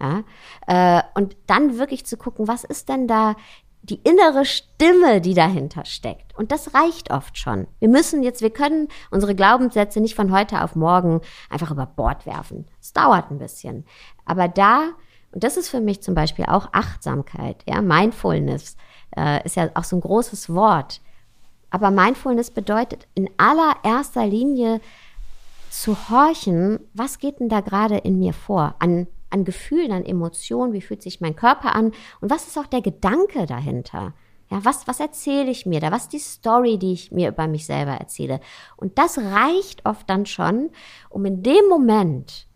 [0.00, 0.24] Ja?
[0.66, 3.36] Äh, und dann wirklich zu gucken, was ist denn da
[3.82, 6.36] die innere Stimme, die dahinter steckt.
[6.38, 7.66] Und das reicht oft schon.
[7.80, 12.24] Wir müssen jetzt, wir können unsere Glaubenssätze nicht von heute auf morgen einfach über Bord
[12.24, 12.66] werfen.
[12.80, 13.84] Es dauert ein bisschen.
[14.24, 14.90] Aber da,
[15.32, 18.76] und das ist für mich zum Beispiel auch Achtsamkeit, ja, Mindfulness
[19.16, 21.00] äh, ist ja auch so ein großes Wort.
[21.70, 24.80] Aber Mindfulness bedeutet in allererster Linie
[25.72, 28.74] zu horchen, was geht denn da gerade in mir vor?
[28.78, 31.92] An, an Gefühlen, an Emotionen, wie fühlt sich mein Körper an?
[32.20, 34.12] Und was ist auch der Gedanke dahinter?
[34.50, 35.90] Ja, was, was erzähle ich mir da?
[35.90, 38.40] Was ist die Story, die ich mir über mich selber erzähle?
[38.76, 40.68] Und das reicht oft dann schon,
[41.08, 42.46] um in dem Moment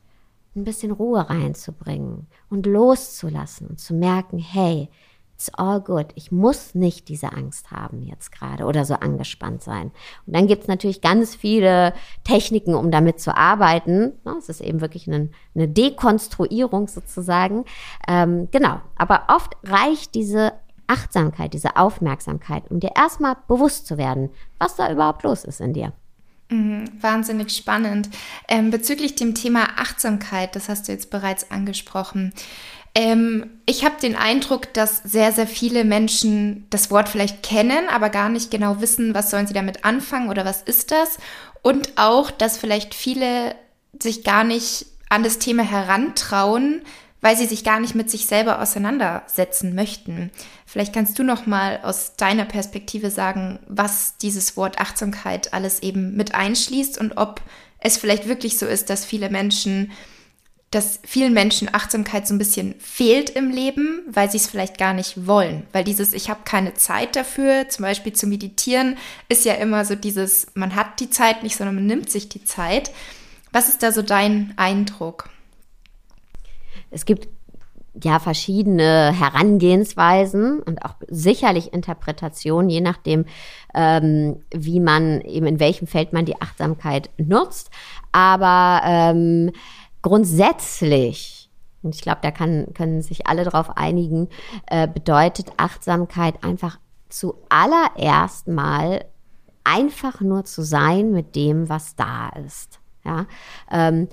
[0.54, 4.90] ein bisschen Ruhe reinzubringen und loszulassen und zu merken, hey,
[5.36, 6.06] it's all good.
[6.14, 9.92] Ich muss nicht diese Angst haben jetzt gerade oder so angespannt sein.
[10.26, 11.92] Und dann gibt's natürlich ganz viele
[12.24, 14.12] Techniken, um damit zu arbeiten.
[14.38, 17.66] Es ist eben wirklich eine, eine Dekonstruierung sozusagen.
[18.08, 20.54] Ähm, genau, aber oft reicht diese
[20.86, 25.74] Achtsamkeit, diese Aufmerksamkeit, um dir erstmal bewusst zu werden, was da überhaupt los ist in
[25.74, 25.92] dir.
[26.48, 28.08] Mhm, wahnsinnig spannend.
[28.46, 32.32] Ähm, bezüglich dem Thema Achtsamkeit, das hast du jetzt bereits angesprochen.
[32.96, 38.08] Ähm, ich habe den Eindruck, dass sehr, sehr viele Menschen das Wort vielleicht kennen, aber
[38.08, 41.18] gar nicht genau wissen, was sollen sie damit anfangen oder was ist das.
[41.60, 43.54] Und auch, dass vielleicht viele
[44.00, 46.80] sich gar nicht an das Thema herantrauen,
[47.20, 50.30] weil sie sich gar nicht mit sich selber auseinandersetzen möchten.
[50.64, 56.16] Vielleicht kannst du noch mal aus deiner Perspektive sagen, was dieses Wort Achtsamkeit alles eben
[56.16, 57.42] mit einschließt und ob
[57.78, 59.92] es vielleicht wirklich so ist, dass viele Menschen
[60.70, 64.94] dass vielen Menschen Achtsamkeit so ein bisschen fehlt im Leben, weil sie es vielleicht gar
[64.94, 65.66] nicht wollen.
[65.72, 68.96] Weil dieses Ich habe keine Zeit dafür, zum Beispiel zu meditieren,
[69.28, 72.44] ist ja immer so dieses, man hat die Zeit nicht, sondern man nimmt sich die
[72.44, 72.90] Zeit.
[73.52, 75.30] Was ist da so dein Eindruck?
[76.90, 77.28] Es gibt
[78.02, 83.24] ja verschiedene Herangehensweisen und auch sicherlich Interpretationen, je nachdem,
[83.74, 87.70] ähm, wie man eben in welchem Feld man die Achtsamkeit nutzt.
[88.12, 89.52] Aber ähm,
[90.06, 91.50] grundsätzlich,
[91.82, 94.28] und ich glaube, da kann, können sich alle darauf einigen,
[94.68, 99.04] äh, bedeutet Achtsamkeit einfach zuallererst mal
[99.64, 102.78] einfach nur zu sein mit dem, was da ist.
[103.04, 103.26] Ja.
[103.68, 104.06] Ähm,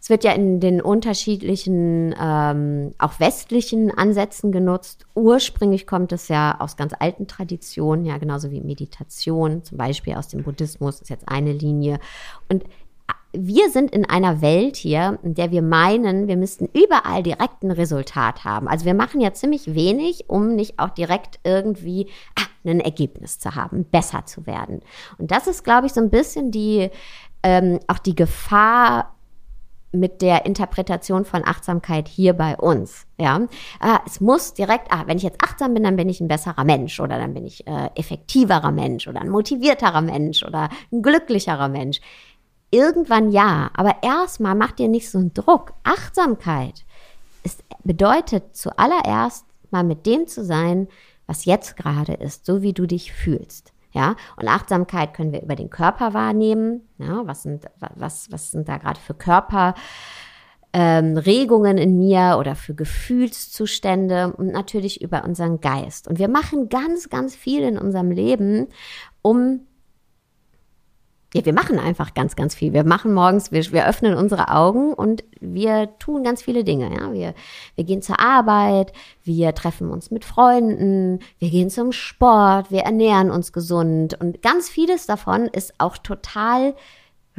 [0.00, 5.06] es wird ja in den unterschiedlichen, ähm, auch westlichen Ansätzen genutzt.
[5.14, 10.26] Ursprünglich kommt es ja aus ganz alten Traditionen, ja, genauso wie Meditation, zum Beispiel aus
[10.26, 12.00] dem Buddhismus, ist jetzt eine Linie.
[12.48, 12.64] Und
[13.32, 17.70] wir sind in einer Welt hier, in der wir meinen, wir müssten überall direkt ein
[17.70, 18.68] Resultat haben.
[18.68, 23.54] Also wir machen ja ziemlich wenig, um nicht auch direkt irgendwie ah, ein Ergebnis zu
[23.54, 24.80] haben, besser zu werden.
[25.18, 26.90] Und das ist, glaube ich, so ein bisschen die,
[27.42, 29.14] ähm, auch die Gefahr
[29.92, 33.06] mit der Interpretation von Achtsamkeit hier bei uns.
[33.18, 33.46] Ja,
[33.78, 36.64] ah, es muss direkt, ah, wenn ich jetzt achtsam bin, dann bin ich ein besserer
[36.64, 41.68] Mensch oder dann bin ich äh, effektiverer Mensch oder ein motivierterer Mensch oder ein glücklicherer
[41.68, 42.00] Mensch.
[42.72, 45.74] Irgendwann ja, aber erstmal macht dir nicht so einen Druck.
[45.84, 46.86] Achtsamkeit
[47.44, 50.88] ist, bedeutet zuallererst mal mit dem zu sein,
[51.26, 53.72] was jetzt gerade ist, so wie du dich fühlst.
[53.92, 56.88] Ja, und Achtsamkeit können wir über den Körper wahrnehmen.
[56.96, 59.74] Ja, was sind, was, was sind da gerade für Körper?
[60.72, 66.08] Ähm, Regungen in mir oder für Gefühlszustände und natürlich über unseren Geist.
[66.08, 68.68] Und wir machen ganz, ganz viel in unserem Leben,
[69.20, 69.66] um
[71.34, 72.74] ja, wir machen einfach ganz, ganz viel.
[72.74, 76.90] Wir machen morgens, wir, wir öffnen unsere Augen und wir tun ganz viele Dinge.
[76.94, 77.12] Ja?
[77.12, 77.34] Wir,
[77.74, 78.92] wir gehen zur Arbeit,
[79.24, 84.68] wir treffen uns mit Freunden, wir gehen zum Sport, wir ernähren uns gesund und ganz
[84.68, 86.74] vieles davon ist auch total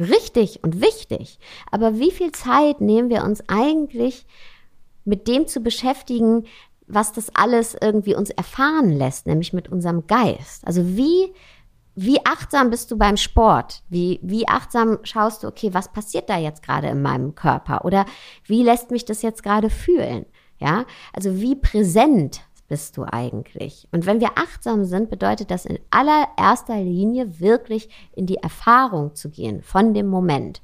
[0.00, 1.38] richtig und wichtig.
[1.70, 4.26] Aber wie viel Zeit nehmen wir uns eigentlich
[5.04, 6.46] mit dem zu beschäftigen,
[6.88, 10.66] was das alles irgendwie uns erfahren lässt, nämlich mit unserem Geist?
[10.66, 11.32] Also wie
[11.94, 13.82] wie achtsam bist du beim Sport?
[13.88, 17.84] Wie, wie achtsam schaust du, okay, was passiert da jetzt gerade in meinem Körper?
[17.84, 18.04] Oder
[18.44, 20.26] wie lässt mich das jetzt gerade fühlen?
[20.58, 23.88] Ja, also wie präsent bist du eigentlich?
[23.92, 29.30] Und wenn wir achtsam sind, bedeutet das in allererster Linie wirklich in die Erfahrung zu
[29.30, 30.62] gehen von dem Moment.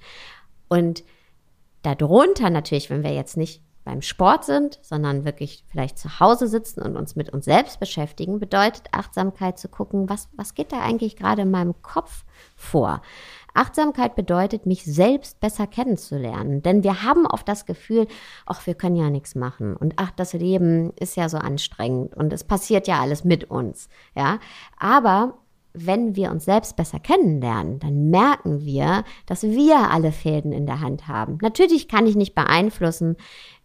[0.68, 1.04] Und
[1.82, 6.80] darunter natürlich, wenn wir jetzt nicht beim Sport sind, sondern wirklich vielleicht zu Hause sitzen
[6.80, 11.16] und uns mit uns selbst beschäftigen, bedeutet Achtsamkeit zu gucken, was, was geht da eigentlich
[11.16, 12.24] gerade in meinem Kopf
[12.54, 13.02] vor.
[13.52, 16.62] Achtsamkeit bedeutet, mich selbst besser kennenzulernen.
[16.62, 18.06] Denn wir haben oft das Gefühl,
[18.46, 19.74] ach, wir können ja nichts machen.
[19.74, 23.88] Und ach, das Leben ist ja so anstrengend und es passiert ja alles mit uns.
[24.14, 24.38] Ja.
[24.78, 25.34] Aber
[25.72, 30.80] wenn wir uns selbst besser kennenlernen, dann merken wir, dass wir alle Fäden in der
[30.80, 31.38] Hand haben.
[31.42, 33.16] Natürlich kann ich nicht beeinflussen,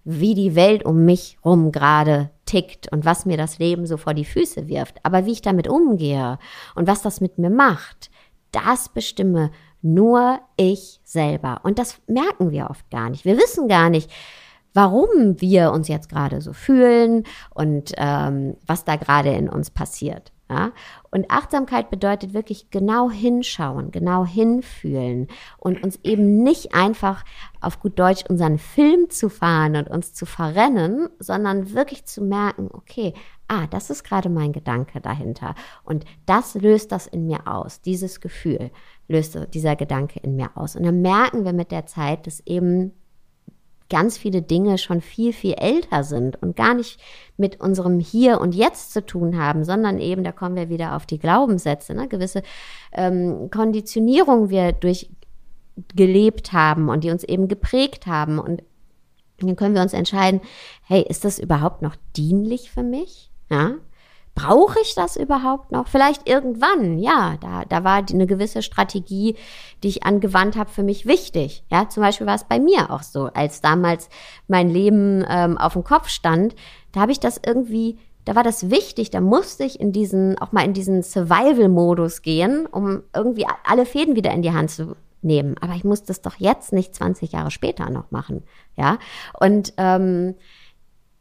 [0.06, 4.13] wie die Welt um mich rum gerade tickt und was mir das Leben so vor
[4.13, 5.04] die Füße wirft.
[5.04, 6.38] Aber wie ich damit umgehe
[6.76, 8.12] und was das mit mir macht,
[8.52, 11.60] das bestimme nur ich selber.
[11.63, 13.26] Und das merken wir oft gar nicht.
[13.26, 14.12] Wir wissen gar nicht,
[14.74, 20.32] warum wir uns jetzt gerade so fühlen und ähm, was da gerade in uns passiert.
[20.50, 20.72] Ja?
[21.12, 25.28] Und Achtsamkeit bedeutet wirklich genau hinschauen, genau hinfühlen
[25.58, 27.24] und uns eben nicht einfach
[27.62, 32.70] auf gut Deutsch unseren Film zu fahren und uns zu verrennen, sondern wirklich zu merken,
[32.72, 33.14] okay,
[33.48, 35.56] ah, das ist gerade mein Gedanke dahinter.
[35.84, 38.72] Und das löst das in mir aus, dieses Gefühl
[39.08, 40.76] löst dieser Gedanke in mir aus.
[40.76, 42.94] Und dann merken wir mit der Zeit, dass eben
[43.89, 47.00] ganz viele Dinge schon viel, viel älter sind und gar nicht
[47.38, 51.06] mit unserem Hier und Jetzt zu tun haben, sondern eben, da kommen wir wieder auf
[51.06, 52.41] die Glaubenssätze, ne, gewisse
[52.91, 58.39] ähm, Konditionierung wir durchgelebt haben und die uns eben geprägt haben.
[58.39, 58.63] Und
[59.39, 60.41] dann können wir uns entscheiden,
[60.84, 63.32] hey, ist das überhaupt noch dienlich für mich?
[63.50, 63.76] Ja?
[64.36, 65.88] Brauche ich das überhaupt noch?
[65.88, 69.36] Vielleicht irgendwann, ja, da, da war eine gewisse Strategie,
[69.82, 71.63] die ich angewandt habe, für mich wichtig.
[71.71, 74.10] Ja, zum Beispiel war es bei mir auch so, als damals
[74.48, 76.54] mein Leben ähm, auf dem Kopf stand,
[76.91, 80.52] da habe ich das irgendwie, da war das wichtig, da musste ich in diesen, auch
[80.52, 85.56] mal in diesen Survival-Modus gehen, um irgendwie alle Fäden wieder in die Hand zu nehmen.
[85.62, 88.43] Aber ich muss das doch jetzt nicht 20 Jahre später noch machen.
[88.76, 89.00] Ja,
[89.39, 90.36] und ähm,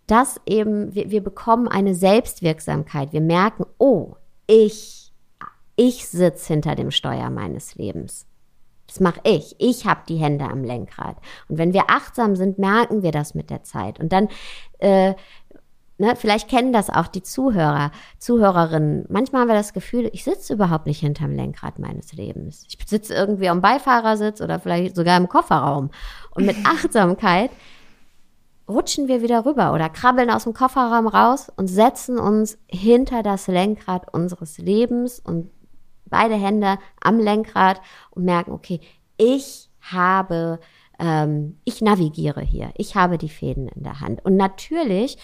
[0.07, 3.13] dass eben wir, wir bekommen eine Selbstwirksamkeit.
[3.13, 5.13] Wir merken, oh, ich,
[5.77, 8.27] ich sitze hinter dem Steuer meines Lebens.
[8.87, 9.57] Das mache ich.
[9.59, 11.17] Ich habe die Hände am Lenkrad.
[11.49, 13.99] Und wenn wir achtsam sind, merken wir das mit der Zeit.
[13.99, 14.29] Und dann,
[14.79, 15.15] äh,
[15.97, 19.07] ne, vielleicht kennen das auch die Zuhörer, Zuhörerinnen.
[19.09, 22.67] Manchmal haben wir das Gefühl, ich sitze überhaupt nicht hinterm Lenkrad meines Lebens.
[22.69, 25.91] Ich sitze irgendwie am Beifahrersitz oder vielleicht sogar im Kofferraum.
[26.33, 27.51] Und mit Achtsamkeit
[28.69, 33.47] rutschen wir wieder rüber oder krabbeln aus dem Kofferraum raus und setzen uns hinter das
[33.47, 35.51] Lenkrad unseres Lebens und
[36.07, 38.81] beide Hände am Lenkrad und merken, okay,
[39.17, 40.61] ich habe,
[40.99, 44.25] ähm, ich navigiere hier, ich habe die Fäden in der Hand.
[44.25, 45.19] Und natürlich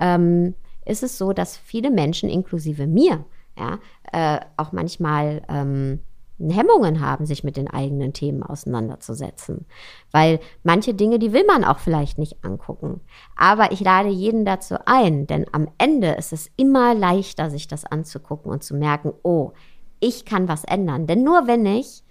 [0.00, 0.54] ähm,
[0.84, 3.24] ist es so, dass viele Menschen, inklusive mir,
[3.58, 3.78] ja,
[4.12, 6.00] äh, auch manchmal ähm,
[6.38, 9.66] Hemmungen haben, sich mit den eigenen Themen auseinanderzusetzen.
[10.10, 13.00] Weil manche Dinge, die will man auch vielleicht nicht angucken.
[13.36, 17.84] Aber ich lade jeden dazu ein, denn am Ende ist es immer leichter, sich das
[17.84, 19.52] anzugucken und zu merken, oh,
[20.00, 21.06] ich kann was ändern.
[21.06, 22.04] Denn nur wenn ich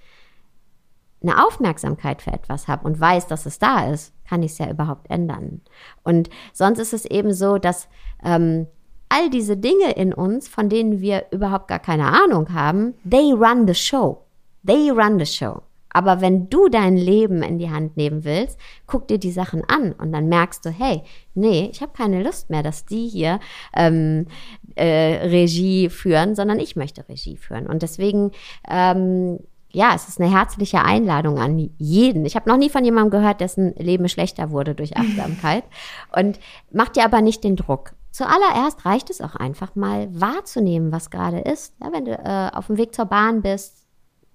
[1.21, 4.69] eine Aufmerksamkeit für etwas habe und weiß, dass es da ist, kann ich es ja
[4.69, 5.61] überhaupt ändern.
[6.03, 7.87] Und sonst ist es eben so, dass
[8.23, 8.67] ähm,
[9.09, 13.67] all diese Dinge in uns, von denen wir überhaupt gar keine Ahnung haben, they run
[13.67, 14.21] the show.
[14.65, 15.61] They run the show.
[15.89, 19.93] Aber wenn du dein Leben in die Hand nehmen willst, guck dir die Sachen an
[19.93, 21.03] und dann merkst du, hey,
[21.35, 23.39] nee, ich habe keine Lust mehr, dass die hier
[23.73, 24.27] ähm,
[24.75, 27.65] äh, Regie führen, sondern ich möchte Regie führen.
[27.65, 28.31] Und deswegen
[28.69, 29.39] ähm,
[29.75, 32.25] ja, es ist eine herzliche Einladung an jeden.
[32.25, 35.65] Ich habe noch nie von jemandem gehört, dessen Leben schlechter wurde durch Achtsamkeit.
[36.15, 36.39] Und
[36.71, 37.91] mach dir aber nicht den Druck.
[38.15, 41.75] Zuallererst reicht es auch einfach mal wahrzunehmen, was gerade ist.
[41.83, 43.85] Ja, wenn du äh, auf dem Weg zur Bahn bist,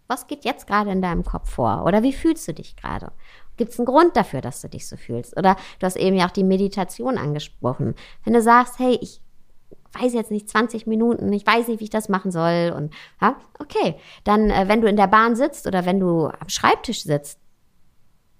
[0.06, 1.84] was geht jetzt gerade in deinem Kopf vor?
[1.86, 3.10] Oder wie fühlst du dich gerade?
[3.56, 5.34] Gibt es einen Grund dafür, dass du dich so fühlst?
[5.34, 7.94] Oder du hast eben ja auch die Meditation angesprochen.
[8.22, 9.22] Wenn du sagst, hey, ich
[9.98, 13.36] weiß jetzt nicht 20 Minuten, ich weiß nicht, wie ich das machen soll und ja,
[13.60, 17.40] okay, dann äh, wenn du in der Bahn sitzt oder wenn du am Schreibtisch sitzt,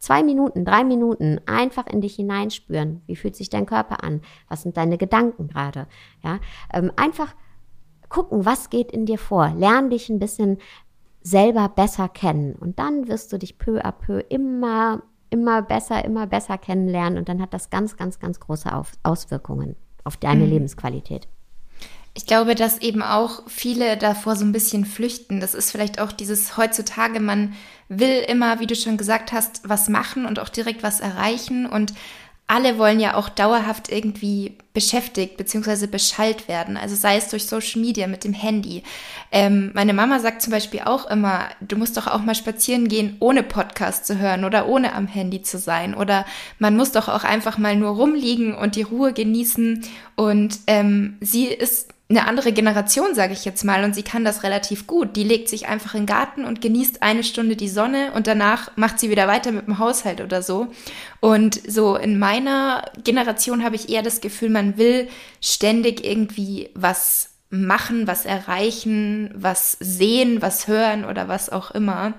[0.01, 3.03] Zwei Minuten, drei Minuten einfach in dich hineinspüren.
[3.07, 4.23] Wie fühlt sich dein Körper an?
[4.49, 5.87] Was sind deine Gedanken gerade?
[6.25, 6.41] Ja,
[6.73, 7.35] ähm, einfach
[8.09, 9.53] gucken, was geht in dir vor.
[9.55, 10.57] Lern dich ein bisschen
[11.21, 16.27] selber besser kennen und dann wirst du dich peu à peu immer, immer besser, immer
[16.27, 18.71] besser kennenlernen und dann hat das ganz, ganz, ganz große
[19.03, 20.51] Auswirkungen auf deine mhm.
[20.51, 21.29] Lebensqualität.
[22.15, 25.41] Ich glaube, dass eben auch viele davor so ein bisschen flüchten.
[25.41, 27.55] Das ist vielleicht auch dieses heutzutage, man
[27.89, 31.93] will immer, wie du schon gesagt hast, was machen und auch direkt was erreichen und
[32.51, 35.87] alle wollen ja auch dauerhaft irgendwie beschäftigt bzw.
[35.87, 36.77] beschallt werden.
[36.77, 38.83] Also sei es durch Social Media mit dem Handy.
[39.31, 43.17] Ähm, meine Mama sagt zum Beispiel auch immer, du musst doch auch mal spazieren gehen,
[43.21, 45.95] ohne Podcast zu hören oder ohne am Handy zu sein.
[45.95, 46.27] Oder
[46.59, 49.85] man muss doch auch einfach mal nur rumliegen und die Ruhe genießen.
[50.17, 54.43] Und ähm, sie ist eine andere Generation, sage ich jetzt mal, und sie kann das
[54.43, 55.15] relativ gut.
[55.15, 58.77] Die legt sich einfach in den Garten und genießt eine Stunde die Sonne und danach
[58.77, 60.67] macht sie wieder weiter mit dem Haushalt oder so.
[61.21, 65.09] Und so in meiner Generation habe ich eher das Gefühl, man will
[65.41, 72.15] ständig irgendwie was machen, was erreichen, was sehen, was hören oder was auch immer.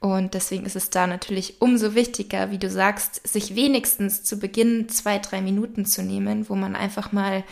[0.00, 4.88] Und deswegen ist es da natürlich umso wichtiger, wie du sagst, sich wenigstens zu Beginn
[4.88, 7.44] zwei, drei Minuten zu nehmen, wo man einfach mal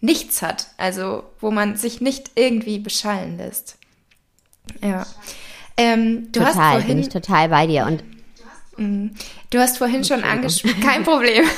[0.00, 3.76] nichts hat, also wo man sich nicht irgendwie beschallen lässt.
[4.82, 5.06] Ja.
[5.76, 8.02] Ähm, du total, hast vorhin, bin ich total bei dir und
[8.80, 9.10] Mhm.
[9.50, 11.44] Du hast vorhin schon angesprochen, kein Problem.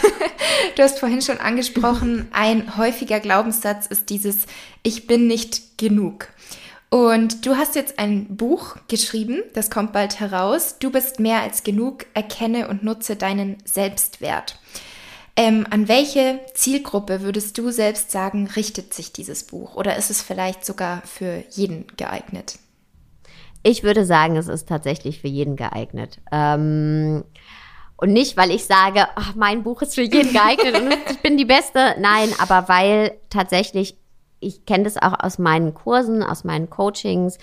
[0.77, 4.47] Du hast vorhin schon angesprochen, ein häufiger Glaubenssatz ist dieses
[4.83, 6.29] Ich bin nicht genug.
[6.89, 10.77] Und du hast jetzt ein Buch geschrieben, das kommt bald heraus.
[10.79, 14.59] Du bist mehr als genug, erkenne und nutze deinen Selbstwert.
[15.35, 19.77] Ähm, an welche Zielgruppe würdest du selbst sagen, richtet sich dieses Buch?
[19.77, 22.59] Oder ist es vielleicht sogar für jeden geeignet?
[23.63, 26.19] Ich würde sagen, es ist tatsächlich für jeden geeignet.
[26.31, 27.25] Ähm,
[27.97, 31.37] und nicht, weil ich sage, ach, mein Buch ist für jeden geeignet und ich bin
[31.37, 31.95] die Beste.
[31.99, 33.97] Nein, aber weil tatsächlich
[34.43, 37.39] ich kenne das auch aus meinen Kursen, aus meinen Coachings.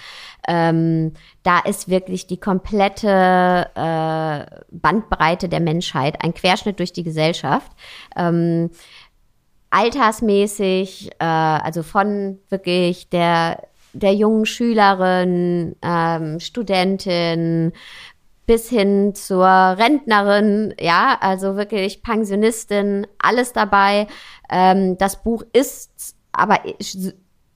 [0.48, 7.72] Ähm, da ist wirklich die komplette äh, Bandbreite der Menschheit, ein Querschnitt durch die Gesellschaft.
[8.16, 8.70] Ähm,
[9.70, 17.74] altersmäßig, äh, also von wirklich der, der jungen Schülerin, ähm, Studentin,
[18.50, 24.08] bis hin zur Rentnerin, ja, also wirklich Pensionistin, alles dabei.
[24.50, 26.60] Ähm, das Buch ist aber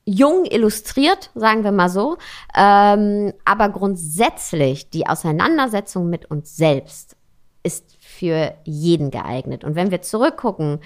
[0.05, 2.17] jung illustriert, sagen wir mal so.
[2.55, 7.15] Ähm, aber grundsätzlich die Auseinandersetzung mit uns selbst
[7.63, 9.63] ist für jeden geeignet.
[9.63, 10.79] Und wenn wir zurückgucken,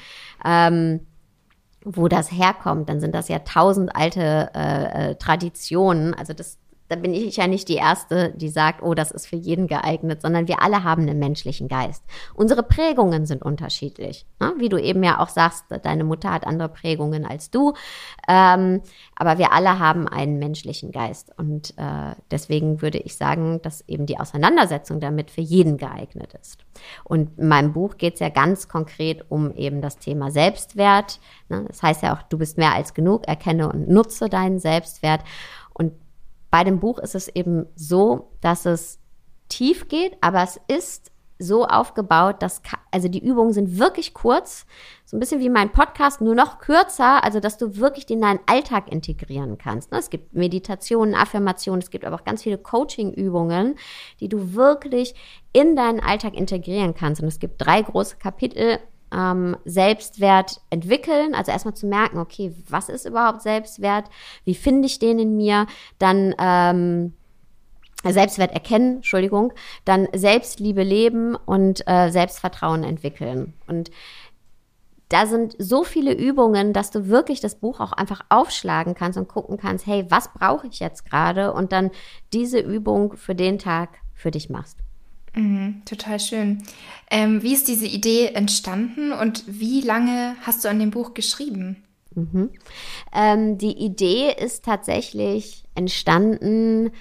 [0.45, 1.07] ähm,
[1.83, 6.13] wo das herkommt, dann sind das ja tausend alte äh, äh, Traditionen.
[6.13, 6.57] Also das
[6.89, 10.21] da bin ich ja nicht die Erste, die sagt, oh, das ist für jeden geeignet,
[10.21, 12.03] sondern wir alle haben einen menschlichen Geist.
[12.33, 14.25] Unsere Prägungen sind unterschiedlich.
[14.39, 14.53] Ne?
[14.57, 17.73] Wie du eben ja auch sagst, deine Mutter hat andere Prägungen als du.
[18.27, 18.81] Ähm,
[19.15, 21.31] aber wir alle haben einen menschlichen Geist.
[21.37, 26.65] Und äh, deswegen würde ich sagen, dass eben die Auseinandersetzung damit für jeden geeignet ist.
[27.03, 31.19] Und in meinem Buch geht es ja ganz konkret um eben das Thema Selbstwert.
[31.49, 31.65] Ne?
[31.67, 35.21] Das heißt ja auch, du bist mehr als genug, erkenne und nutze deinen Selbstwert.
[35.73, 35.93] Und
[36.57, 38.97] bei dem Buch ist es eben so, dass es
[39.47, 44.65] tief geht, aber es ist so aufgebaut, dass also die Übungen sind wirklich kurz,
[45.05, 48.39] so ein bisschen wie mein Podcast, nur noch kürzer, also dass du wirklich in deinen
[48.47, 49.91] Alltag integrieren kannst.
[49.91, 49.99] Ne?
[49.99, 53.75] Es gibt Meditationen, Affirmationen, es gibt aber auch ganz viele Coaching-Übungen,
[54.19, 55.13] die du wirklich
[55.53, 57.21] in deinen Alltag integrieren kannst.
[57.21, 58.79] Und es gibt drei große Kapitel
[59.13, 64.05] ähm, Selbstwert entwickeln, also erstmal zu merken, okay, was ist überhaupt Selbstwert,
[64.43, 65.67] wie finde ich den in mir,
[65.99, 67.13] dann ähm,
[68.03, 69.53] Selbstwert erkennen, Entschuldigung,
[69.85, 73.53] dann Selbstliebe leben und äh, Selbstvertrauen entwickeln.
[73.67, 73.91] Und
[75.09, 79.29] da sind so viele Übungen, dass du wirklich das Buch auch einfach aufschlagen kannst und
[79.29, 81.53] gucken kannst, hey, was brauche ich jetzt gerade?
[81.53, 81.91] Und dann
[82.33, 84.79] diese Übung für den Tag für dich machst.
[85.37, 86.63] Mhm, total schön.
[87.11, 91.83] Ähm, wie ist diese Idee entstanden und wie lange hast du an dem Buch geschrieben?
[92.15, 92.49] Mhm.
[93.13, 96.91] Ähm, die Idee ist tatsächlich entstanden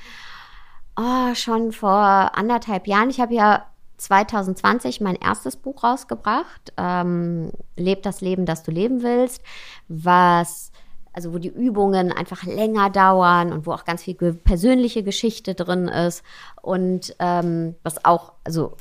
[0.98, 1.96] oh, schon vor
[2.36, 3.08] anderthalb Jahren.
[3.08, 9.02] Ich habe ja 2020 mein erstes Buch rausgebracht, ähm, Leb das Leben, das du leben
[9.02, 9.42] willst,
[9.88, 10.72] was
[11.16, 15.88] also wo die Übungen einfach länger dauern und wo auch ganz viel persönliche Geschichte drin
[15.88, 16.22] ist
[16.60, 18.76] und ähm, was auch, also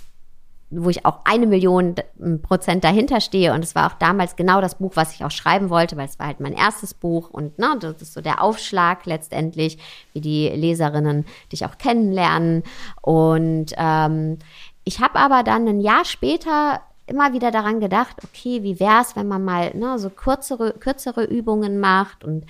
[0.69, 1.95] wo ich auch eine Million
[2.41, 3.53] Prozent dahinter stehe.
[3.53, 6.19] Und es war auch damals genau das Buch, was ich auch schreiben wollte, weil es
[6.19, 9.77] war halt mein erstes Buch und ne, das ist so der Aufschlag letztendlich,
[10.11, 12.63] wie die Leserinnen dich auch kennenlernen.
[13.01, 14.39] Und ähm,
[14.83, 19.15] ich habe aber dann ein Jahr später immer wieder daran gedacht, okay, wie wäre es,
[19.15, 22.45] wenn man mal ne, so kürzere, kürzere Übungen macht und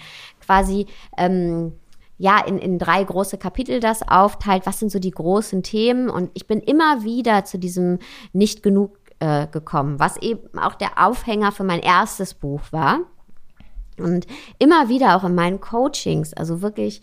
[0.46, 0.88] quasi
[1.18, 1.74] ähm,
[2.18, 4.66] ja in, in drei große Kapitel das aufteilt.
[4.66, 6.10] Was sind so die großen Themen?
[6.10, 8.00] Und ich bin immer wieder zu diesem
[8.32, 13.00] nicht genug äh, gekommen, was eben auch der Aufhänger für mein erstes Buch war.
[13.98, 14.28] Und
[14.60, 17.02] immer wieder auch in meinen Coachings, also wirklich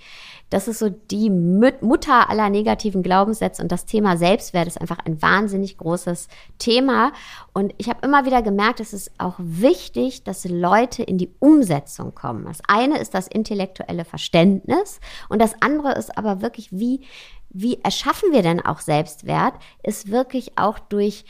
[0.52, 5.22] das ist so die Mutter aller negativen Glaubenssätze und das Thema Selbstwert ist einfach ein
[5.22, 6.28] wahnsinnig großes
[6.59, 7.12] Thema.
[7.55, 12.14] Und ich habe immer wieder gemerkt, es ist auch wichtig, dass Leute in die Umsetzung
[12.14, 12.44] kommen.
[12.44, 15.00] Das eine ist das intellektuelle Verständnis
[15.31, 17.00] und das andere ist aber wirklich, wie,
[17.48, 21.24] wie erschaffen wir denn auch Selbstwert, ist wirklich auch durch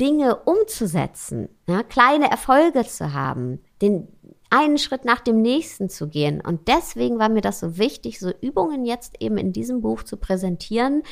[0.00, 4.08] Dinge umzusetzen, ja, kleine Erfolge zu haben, den,
[4.50, 6.40] einen Schritt nach dem nächsten zu gehen.
[6.40, 10.16] Und deswegen war mir das so wichtig, so Übungen jetzt eben in diesem Buch zu
[10.16, 11.02] präsentieren,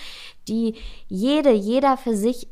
[0.48, 0.74] die
[1.09, 2.48] jede, jeder für sich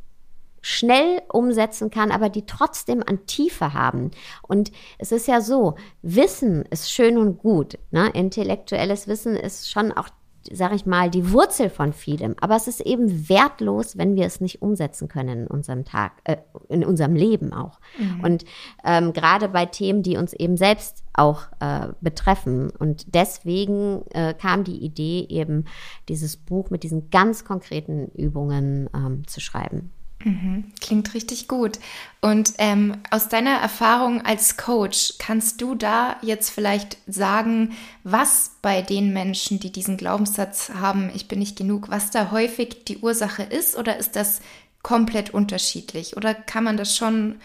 [0.62, 4.11] schnell umsetzen kann, aber die trotzdem an Tiefe haben.
[4.42, 7.79] Und es ist ja so, Wissen ist schön und gut.
[7.92, 8.11] Ne?
[8.15, 10.08] Intellektuelles Wissen ist schon auch
[10.53, 12.35] sag ich mal, die Wurzel von vielem.
[12.40, 16.37] Aber es ist eben wertlos, wenn wir es nicht umsetzen können in unserem Tag, äh,
[16.69, 17.79] in unserem Leben auch.
[17.99, 18.25] Mhm.
[18.25, 18.44] Und
[18.85, 22.71] ähm, gerade bei Themen, die uns eben selbst auch äh, betreffen.
[22.71, 25.65] Und deswegen äh, kam die Idee, eben
[26.09, 29.92] dieses Buch mit diesen ganz konkreten Übungen ähm, zu schreiben.
[30.25, 31.79] Mhm, klingt richtig gut.
[32.21, 38.83] Und ähm, aus deiner Erfahrung als Coach, kannst du da jetzt vielleicht sagen, was bei
[38.83, 43.42] den Menschen, die diesen Glaubenssatz haben, ich bin nicht genug, was da häufig die Ursache
[43.42, 43.77] ist?
[43.77, 44.40] Oder ist das
[44.83, 46.17] komplett unterschiedlich?
[46.17, 47.37] Oder kann man das schon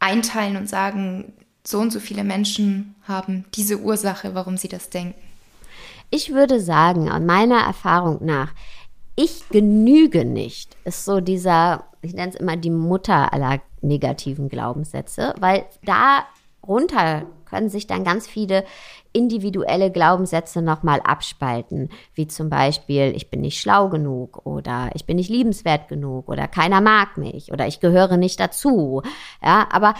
[0.00, 1.32] einteilen und sagen,
[1.64, 5.20] so und so viele Menschen haben diese Ursache, warum sie das denken?
[6.10, 8.52] Ich würde sagen, meiner Erfahrung nach,
[9.16, 15.34] ich genüge nicht, ist so dieser, ich nenne es immer die Mutter aller negativen Glaubenssätze,
[15.40, 18.64] weil darunter können sich dann ganz viele
[19.12, 25.16] individuelle Glaubenssätze nochmal abspalten, wie zum Beispiel, ich bin nicht schlau genug oder ich bin
[25.16, 29.02] nicht liebenswert genug oder keiner mag mich oder ich gehöre nicht dazu.
[29.42, 29.94] Ja, aber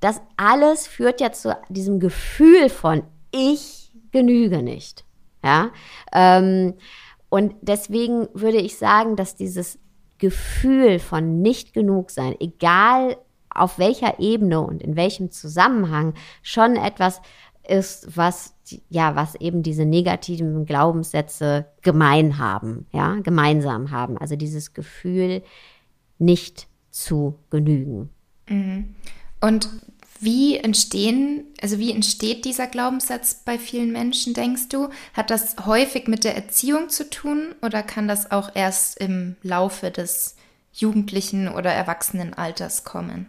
[0.00, 5.04] das alles führt ja zu diesem Gefühl von ich genüge nicht.
[5.42, 5.70] Ja,
[6.12, 6.74] ähm,
[7.32, 9.78] und deswegen würde ich sagen, dass dieses
[10.18, 13.16] Gefühl von nicht genug sein, egal
[13.48, 16.12] auf welcher Ebene und in welchem Zusammenhang,
[16.42, 17.22] schon etwas
[17.66, 18.54] ist, was
[18.90, 24.18] ja, was eben diese negativen Glaubenssätze gemein haben, ja, gemeinsam haben.
[24.18, 25.42] Also dieses Gefühl,
[26.18, 28.10] nicht zu genügen.
[28.46, 28.94] Mhm.
[29.40, 29.70] Und
[30.22, 34.88] wie entstehen, also wie entsteht dieser Glaubenssatz bei vielen Menschen, denkst du?
[35.14, 39.90] Hat das häufig mit der Erziehung zu tun oder kann das auch erst im Laufe
[39.90, 40.36] des
[40.72, 43.26] jugendlichen oder Erwachsenenalters kommen?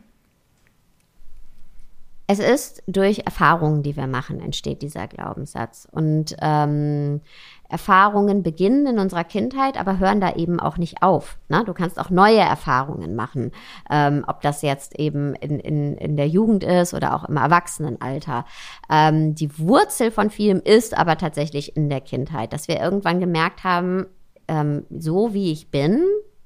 [2.26, 5.88] Es ist durch Erfahrungen, die wir machen, entsteht dieser Glaubenssatz.
[5.91, 7.22] Und ähm,
[7.70, 11.38] Erfahrungen beginnen in unserer Kindheit, aber hören da eben auch nicht auf.
[11.49, 11.64] Ne?
[11.66, 13.51] Du kannst auch neue Erfahrungen machen,
[13.89, 18.45] ähm, ob das jetzt eben in, in, in der Jugend ist oder auch im Erwachsenenalter.
[18.91, 23.64] Ähm, die Wurzel von vielem ist aber tatsächlich in der Kindheit, dass wir irgendwann gemerkt
[23.64, 24.05] haben,
[24.47, 26.03] ähm, so wie ich bin,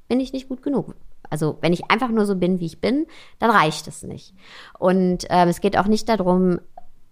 [0.08, 0.96] bin ich nicht gut genug.
[1.30, 3.06] Also wenn ich einfach nur so bin, wie ich bin,
[3.40, 4.34] dann reicht es nicht.
[4.80, 6.60] Und ähm, es geht auch nicht darum,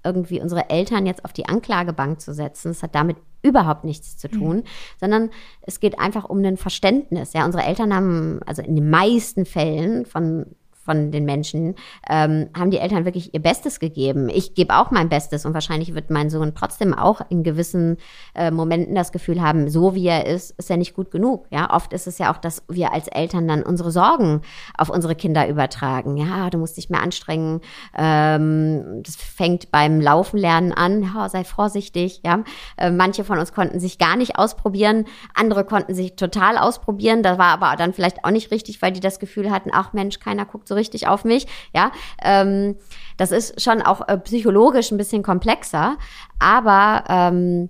[0.06, 2.70] irgendwie unsere Eltern jetzt auf die Anklagebank zu setzen.
[2.70, 4.64] Das hat damit überhaupt nichts zu tun, mhm.
[5.00, 5.30] sondern
[5.62, 7.34] es geht einfach um ein Verständnis.
[7.34, 10.48] Ja, unsere Eltern haben, also in den meisten Fällen von
[10.86, 11.76] von den Menschen,
[12.10, 14.30] ähm, haben die Eltern wirklich ihr Bestes gegeben.
[14.30, 17.98] Ich gebe auch mein Bestes und wahrscheinlich wird mein Sohn trotzdem auch in gewissen
[18.36, 21.48] äh, Momenten das Gefühl haben, so wie er ist, ist er nicht gut genug.
[21.50, 24.42] Ja, oft ist es ja auch, dass wir als Eltern dann unsere Sorgen
[24.78, 26.18] auf unsere Kinder übertragen.
[26.18, 27.62] Ja, du musst dich mehr anstrengen.
[27.98, 31.04] Ähm, das fängt beim Laufen lernen an.
[31.04, 32.22] Ja, sei vorsichtig.
[32.24, 32.44] Ja,
[32.78, 37.24] äh, manche von uns konnten sich gar nicht ausprobieren, andere konnten sich total ausprobieren.
[37.24, 40.20] Das war aber dann vielleicht auch nicht richtig, weil die das Gefühl hatten, ach Mensch,
[40.20, 41.48] keiner guckt so richtig auf mich.
[41.74, 42.76] Ja, ähm,
[43.18, 45.98] das ist schon auch äh, psychologisch ein bisschen komplexer,
[46.40, 47.70] aber ähm,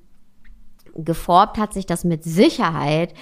[0.96, 3.14] geformt hat sich das mit Sicherheit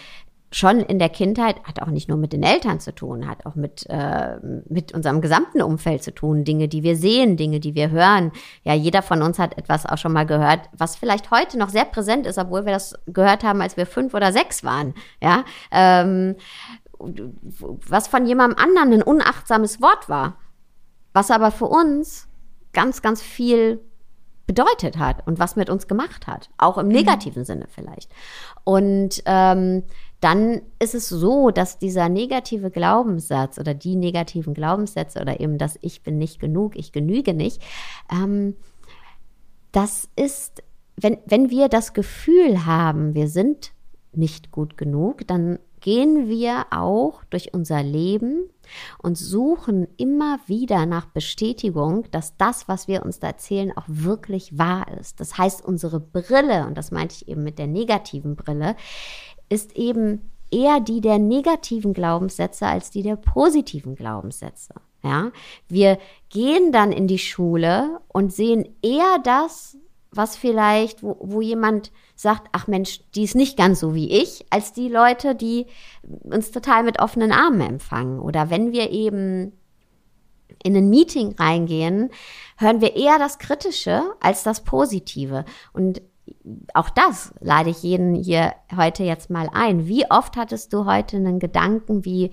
[0.56, 3.56] schon in der Kindheit, hat auch nicht nur mit den Eltern zu tun, hat auch
[3.56, 4.38] mit, äh,
[4.70, 6.44] mit unserem gesamten Umfeld zu tun.
[6.44, 8.32] Dinge, die wir sehen, Dinge, die wir hören.
[8.64, 11.86] Ja, jeder von uns hat etwas auch schon mal gehört, was vielleicht heute noch sehr
[11.86, 14.94] präsent ist, obwohl wir das gehört haben, als wir fünf oder sechs waren.
[15.22, 16.36] Ja, ähm,
[17.88, 20.38] was von jemandem anderen ein unachtsames Wort war,
[21.14, 22.28] was aber für uns
[22.74, 23.80] ganz, ganz viel
[24.46, 26.94] bedeutet hat und was mit uns gemacht hat, auch im mhm.
[26.94, 27.46] negativen mhm.
[27.46, 28.12] Sinne vielleicht.
[28.64, 29.84] Und ähm,
[30.20, 35.78] dann ist es so, dass dieser negative Glaubenssatz oder die negativen Glaubenssätze oder eben das
[35.82, 37.62] Ich bin nicht genug, ich genüge nicht,
[38.12, 38.56] ähm,
[39.72, 40.64] das ist,
[40.96, 43.74] wenn, wenn wir das Gefühl haben, wir sind
[44.14, 48.50] nicht gut genug, dann gehen wir auch durch unser Leben
[49.00, 54.58] und suchen immer wieder nach Bestätigung, dass das, was wir uns da erzählen, auch wirklich
[54.58, 55.20] wahr ist.
[55.20, 58.78] Das heißt, unsere Brille, und das meinte ich eben mit der negativen Brille,
[59.50, 64.76] ist eben eher die der negativen Glaubenssätze als die der positiven Glaubenssätze.
[65.04, 65.32] Ja,
[65.68, 65.98] wir
[66.30, 69.78] gehen dann in die Schule und sehen eher das,
[70.16, 74.46] was vielleicht, wo, wo jemand sagt, ach Mensch, die ist nicht ganz so wie ich,
[74.50, 75.68] als die Leute, die
[76.24, 78.20] uns total mit offenen Armen empfangen.
[78.20, 79.54] Oder wenn wir eben
[80.64, 82.10] in ein Meeting reingehen,
[82.58, 85.46] hören wir eher das Kritische als das Positive.
[85.74, 86.02] Und
[86.74, 89.88] auch das lade ich jeden hier heute jetzt mal ein.
[89.88, 92.32] Wie oft hattest du heute einen Gedanken wie,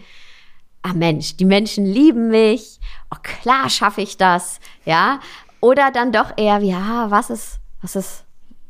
[0.82, 2.80] ah Mensch, die Menschen lieben mich,
[3.12, 5.20] oh klar schaffe ich das, ja?
[5.60, 8.24] Oder dann doch eher wie, ah, was ist, was ist,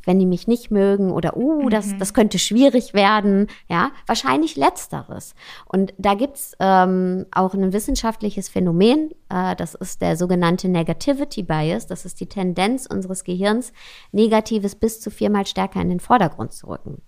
[0.04, 1.98] wenn die mich nicht mögen oder uh, das, mhm.
[1.98, 5.34] das könnte schwierig werden, ja, wahrscheinlich letzteres.
[5.66, 11.86] Und da gibt's ähm, auch ein wissenschaftliches Phänomen, äh, das ist der sogenannte Negativity Bias,
[11.86, 13.72] das ist die Tendenz unseres Gehirns,
[14.12, 17.02] Negatives bis zu viermal stärker in den Vordergrund zu rücken.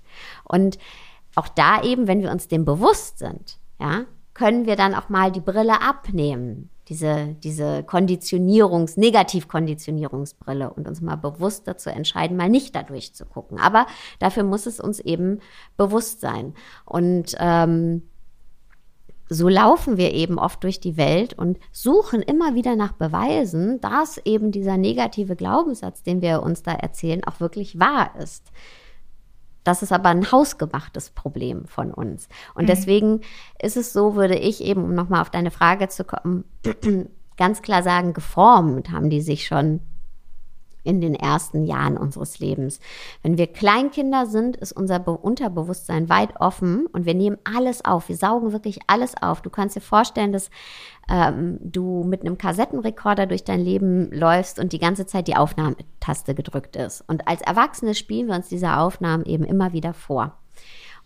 [0.44, 0.78] Und
[1.34, 5.32] auch da eben, wenn wir uns dem bewusst sind, ja, können wir dann auch mal
[5.32, 12.74] die Brille abnehmen diese, diese Konditionierungs-, Negativkonditionierungsbrille und uns mal bewusst dazu entscheiden, mal nicht
[12.74, 13.58] dadurch zu gucken.
[13.58, 13.86] Aber
[14.18, 15.40] dafür muss es uns eben
[15.76, 16.54] bewusst sein.
[16.84, 18.02] Und ähm,
[19.28, 24.18] so laufen wir eben oft durch die Welt und suchen immer wieder nach Beweisen, dass
[24.24, 28.52] eben dieser negative Glaubenssatz, den wir uns da erzählen, auch wirklich wahr ist.
[29.64, 32.28] Das ist aber ein hausgemachtes Problem von uns.
[32.54, 32.68] Und mhm.
[32.68, 33.20] deswegen
[33.60, 36.44] ist es so, würde ich eben, um nochmal auf deine Frage zu kommen,
[37.36, 39.80] ganz klar sagen, geformt haben die sich schon
[40.84, 42.80] in den ersten Jahren unseres Lebens.
[43.22, 48.08] Wenn wir Kleinkinder sind, ist unser Be Unterbewusstsein weit offen und wir nehmen alles auf.
[48.08, 49.42] Wir saugen wirklich alles auf.
[49.42, 50.50] Du kannst dir vorstellen, dass
[51.08, 56.34] ähm, du mit einem Kassettenrekorder durch dein Leben läufst und die ganze Zeit die Aufnahmetaste
[56.34, 57.04] gedrückt ist.
[57.06, 60.38] Und als Erwachsene spielen wir uns diese Aufnahmen eben immer wieder vor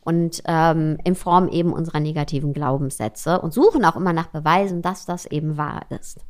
[0.07, 5.05] und ähm, in Form eben unserer negativen Glaubenssätze und suchen auch immer nach Beweisen, dass
[5.05, 6.25] das eben wahr ist.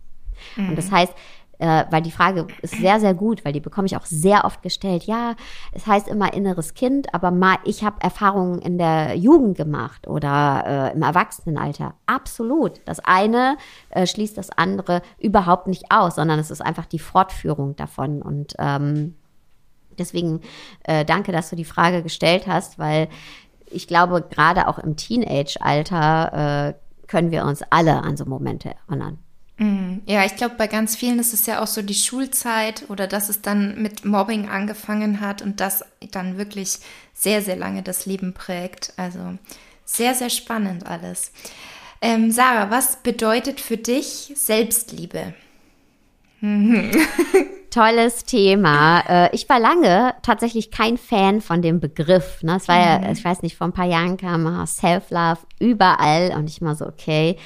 [0.56, 0.70] Mhm.
[0.70, 1.12] Und das heißt,
[1.58, 4.62] äh, weil die Frage ist sehr, sehr gut, weil die bekomme ich auch sehr oft
[4.62, 5.04] gestellt.
[5.04, 5.34] Ja,
[5.72, 10.90] es heißt immer inneres Kind, aber mal, ich habe Erfahrungen in der Jugend gemacht oder
[10.92, 11.94] äh, im Erwachsenenalter.
[12.06, 12.80] Absolut.
[12.84, 13.56] Das eine
[13.90, 18.22] äh, schließt das andere überhaupt nicht aus, sondern es ist einfach die Fortführung davon.
[18.22, 19.14] Und ähm,
[19.98, 20.40] deswegen
[20.84, 23.08] äh, danke, dass du die Frage gestellt hast, weil
[23.68, 26.74] ich glaube, gerade auch im Teenage-Alter äh,
[27.06, 29.18] können wir uns alle an so Momente erinnern.
[29.58, 30.02] Mhm.
[30.06, 33.28] Ja, ich glaube, bei ganz vielen ist es ja auch so die Schulzeit oder dass
[33.28, 36.78] es dann mit Mobbing angefangen hat und das dann wirklich
[37.14, 38.92] sehr, sehr lange das Leben prägt.
[38.96, 39.38] Also
[39.84, 41.32] sehr, sehr spannend alles.
[42.02, 45.34] Ähm, Sarah, was bedeutet für dich Selbstliebe?
[47.76, 49.00] Tolles Thema.
[49.06, 52.42] Äh, ich war lange tatsächlich kein Fan von dem Begriff.
[52.42, 52.56] Ne?
[52.56, 53.12] Es war ja, mhm.
[53.12, 57.36] ich weiß nicht, vor ein paar Jahren kam Self-Love überall und ich mal so, okay.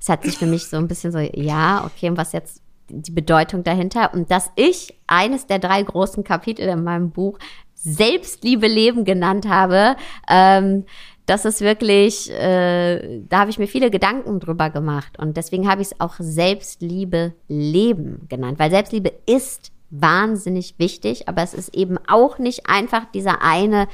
[0.00, 3.12] Es hat sich für mich so ein bisschen so, ja, okay, und was jetzt die
[3.12, 4.12] Bedeutung dahinter?
[4.12, 7.38] Und dass ich eines der drei großen Kapitel in meinem Buch
[7.74, 9.94] Selbstliebe Leben genannt habe,
[10.28, 10.84] ähm,
[11.26, 15.16] das ist wirklich, äh, da habe ich mir viele Gedanken drüber gemacht.
[15.18, 21.42] Und deswegen habe ich es auch Selbstliebe Leben genannt, weil Selbstliebe ist wahnsinnig wichtig, aber
[21.42, 23.88] es ist eben auch nicht einfach dieser eine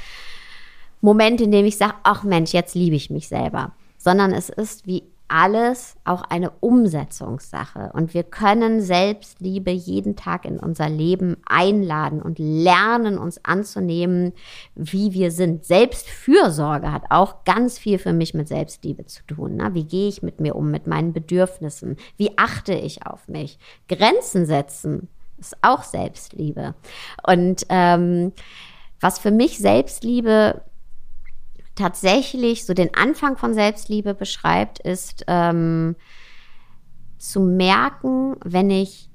[1.00, 4.86] Moment, in dem ich sage, ach Mensch, jetzt liebe ich mich selber, sondern es ist
[4.86, 7.90] wie alles auch eine Umsetzungssache.
[7.94, 14.34] Und wir können Selbstliebe jeden Tag in unser Leben einladen und lernen, uns anzunehmen,
[14.74, 15.64] wie wir sind.
[15.64, 19.56] Selbstfürsorge hat auch ganz viel für mich mit Selbstliebe zu tun.
[19.56, 19.70] Ne?
[19.72, 21.96] Wie gehe ich mit mir um, mit meinen Bedürfnissen?
[22.18, 23.58] Wie achte ich auf mich?
[23.88, 25.08] Grenzen setzen
[25.46, 26.74] ist auch Selbstliebe.
[27.26, 28.32] Und ähm,
[29.00, 30.62] was für mich Selbstliebe
[31.74, 35.96] tatsächlich so den Anfang von Selbstliebe beschreibt, ist ähm,
[37.18, 39.10] zu merken, wenn ich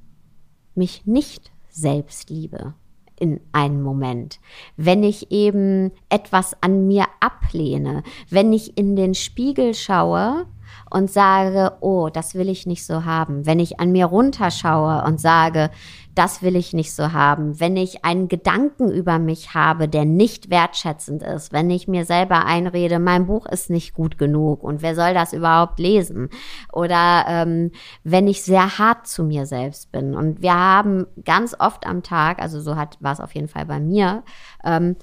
[0.76, 2.74] mich nicht selbst liebe
[3.20, 4.40] in einem Moment,
[4.76, 10.46] wenn ich eben etwas an mir ablehne, wenn ich in den Spiegel schaue
[10.90, 15.20] und sage, oh, das will ich nicht so haben, wenn ich an mir runterschaue und
[15.20, 15.70] sage,
[16.18, 17.60] das will ich nicht so haben.
[17.60, 22.46] Wenn ich einen Gedanken über mich habe, der nicht wertschätzend ist, wenn ich mir selber
[22.46, 26.30] einrede, mein Buch ist nicht gut genug und wer soll das überhaupt lesen?
[26.74, 27.72] Oder ähm,
[28.04, 30.16] wenn ich sehr hart zu mir selbst bin.
[30.16, 33.66] Und wir haben ganz oft am Tag, also so hat war es auf jeden Fall
[33.66, 34.24] bei mir,
[34.64, 34.96] ähm,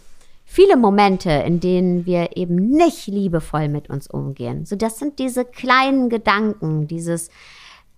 [0.54, 4.64] viele Momente, in denen wir eben nicht liebevoll mit uns umgehen.
[4.64, 7.28] So, das sind diese kleinen Gedanken, dieses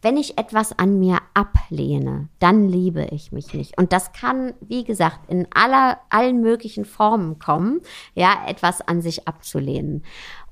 [0.02, 3.76] wenn ich etwas an mir ablehne, dann liebe ich mich nicht.
[3.76, 7.80] Und das kann, wie gesagt, in aller, allen möglichen Formen kommen,
[8.14, 10.04] ja, etwas an sich abzulehnen.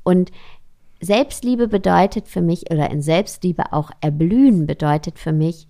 [0.03, 0.33] Und
[1.01, 5.69] Selbstliebe bedeutet für mich, oder in Selbstliebe auch erblühen bedeutet für mich,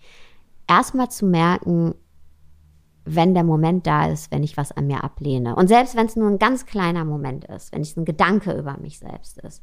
[0.66, 1.94] erstmal zu merken,
[3.04, 5.56] wenn der Moment da ist, wenn ich was an mir ablehne.
[5.56, 8.76] Und selbst wenn es nur ein ganz kleiner Moment ist, wenn es ein Gedanke über
[8.78, 9.62] mich selbst ist.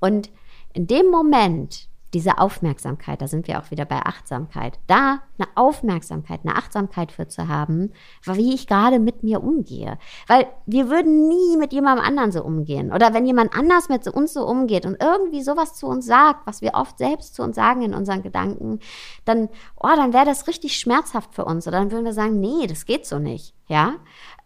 [0.00, 0.30] Und
[0.74, 6.40] in dem Moment diese Aufmerksamkeit, da sind wir auch wieder bei Achtsamkeit, da eine Aufmerksamkeit,
[6.42, 7.92] eine Achtsamkeit für zu haben,
[8.24, 9.98] wie ich gerade mit mir umgehe.
[10.26, 12.92] Weil wir würden nie mit jemandem anderen so umgehen.
[12.92, 16.62] Oder wenn jemand anders mit uns so umgeht und irgendwie sowas zu uns sagt, was
[16.62, 18.80] wir oft selbst zu uns sagen in unseren Gedanken,
[19.26, 21.66] dann, oh, dann wäre das richtig schmerzhaft für uns.
[21.68, 23.54] Oder dann würden wir sagen, nee, das geht so nicht.
[23.68, 23.96] Ja.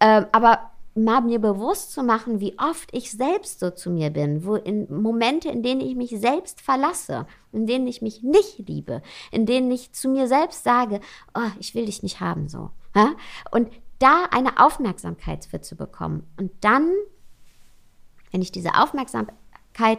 [0.00, 4.44] Ähm, aber mal mir bewusst zu machen, wie oft ich selbst so zu mir bin,
[4.44, 9.02] wo in Momente, in denen ich mich selbst verlasse, in denen ich mich nicht liebe,
[9.30, 11.00] in denen ich zu mir selbst sage,
[11.34, 12.70] oh, ich will dich nicht haben so.
[13.50, 16.26] Und da eine Aufmerksamkeit für zu bekommen.
[16.36, 16.90] Und dann,
[18.30, 19.38] wenn ich diese Aufmerksamkeit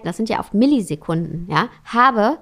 [0.03, 2.39] das sind ja oft Millisekunden, ja, habe,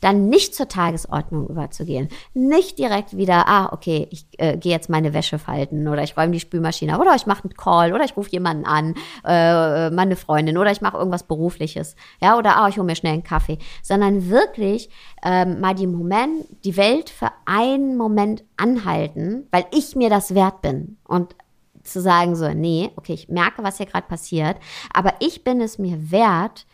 [0.00, 2.08] dann nicht zur Tagesordnung überzugehen.
[2.34, 6.32] Nicht direkt wieder, ah, okay, ich äh, gehe jetzt meine Wäsche falten oder ich räume
[6.32, 8.94] die Spülmaschine oder ich mache einen Call oder ich rufe jemanden an,
[9.24, 13.14] äh, meine Freundin oder ich mache irgendwas Berufliches, ja, oder ah, ich hole mir schnell
[13.14, 14.90] einen Kaffee, sondern wirklich
[15.22, 20.62] ähm, mal die Moment, die Welt für einen Moment anhalten, weil ich mir das wert
[20.62, 21.34] bin und
[21.82, 24.56] zu sagen so, nee, okay, ich merke, was hier gerade passiert,
[24.92, 26.66] aber ich bin es mir wert,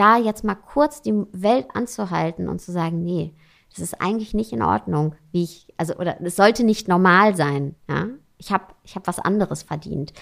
[0.00, 3.34] da jetzt mal kurz die Welt anzuhalten und zu sagen, nee,
[3.68, 7.76] das ist eigentlich nicht in Ordnung, wie ich, also, oder es sollte nicht normal sein,
[7.88, 8.08] ja.
[8.38, 10.14] Ich habe ich hab was anderes verdient.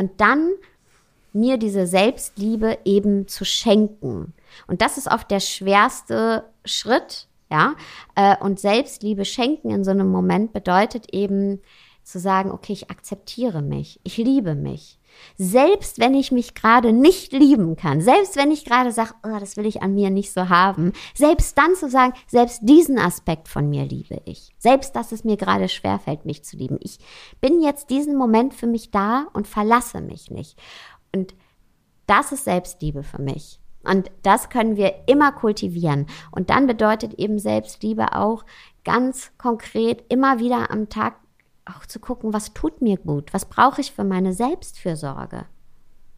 [0.00, 0.52] Und dann
[1.32, 4.32] mir diese Selbstliebe eben zu schenken.
[4.68, 7.74] Und das ist oft der schwerste Schritt, ja.
[8.14, 11.60] Äh, und Selbstliebe schenken in so einem Moment bedeutet eben
[12.04, 14.95] zu sagen, okay, ich akzeptiere mich, ich liebe mich.
[15.36, 19.56] Selbst wenn ich mich gerade nicht lieben kann, selbst wenn ich gerade sage, oh, das
[19.56, 23.68] will ich an mir nicht so haben, selbst dann zu sagen, selbst diesen Aspekt von
[23.68, 24.54] mir liebe ich.
[24.58, 26.78] Selbst, dass es mir gerade schwerfällt, mich zu lieben.
[26.80, 26.98] Ich
[27.40, 30.58] bin jetzt diesen Moment für mich da und verlasse mich nicht.
[31.14, 31.34] Und
[32.06, 33.60] das ist Selbstliebe für mich.
[33.84, 36.06] Und das können wir immer kultivieren.
[36.30, 38.44] Und dann bedeutet eben Selbstliebe auch
[38.84, 41.20] ganz konkret immer wieder am Tag
[41.66, 45.46] auch zu gucken, was tut mir gut, was brauche ich für meine Selbstfürsorge,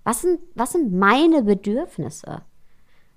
[0.05, 2.43] was sind, was sind meine Bedürfnisse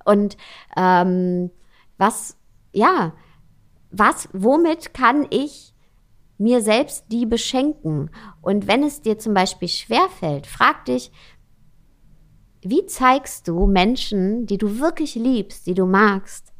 [0.05, 0.37] und
[0.75, 1.51] ähm,
[1.97, 2.37] was,
[2.73, 3.13] ja,
[3.91, 5.75] was, womit kann ich
[6.37, 8.09] mir selbst die beschenken?
[8.41, 11.11] Und wenn es dir zum Beispiel schwerfällt, frag dich,
[12.61, 16.51] wie zeigst du Menschen, die du wirklich liebst, die du magst,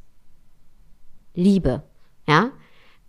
[1.33, 1.83] Liebe?
[2.27, 2.51] Ja?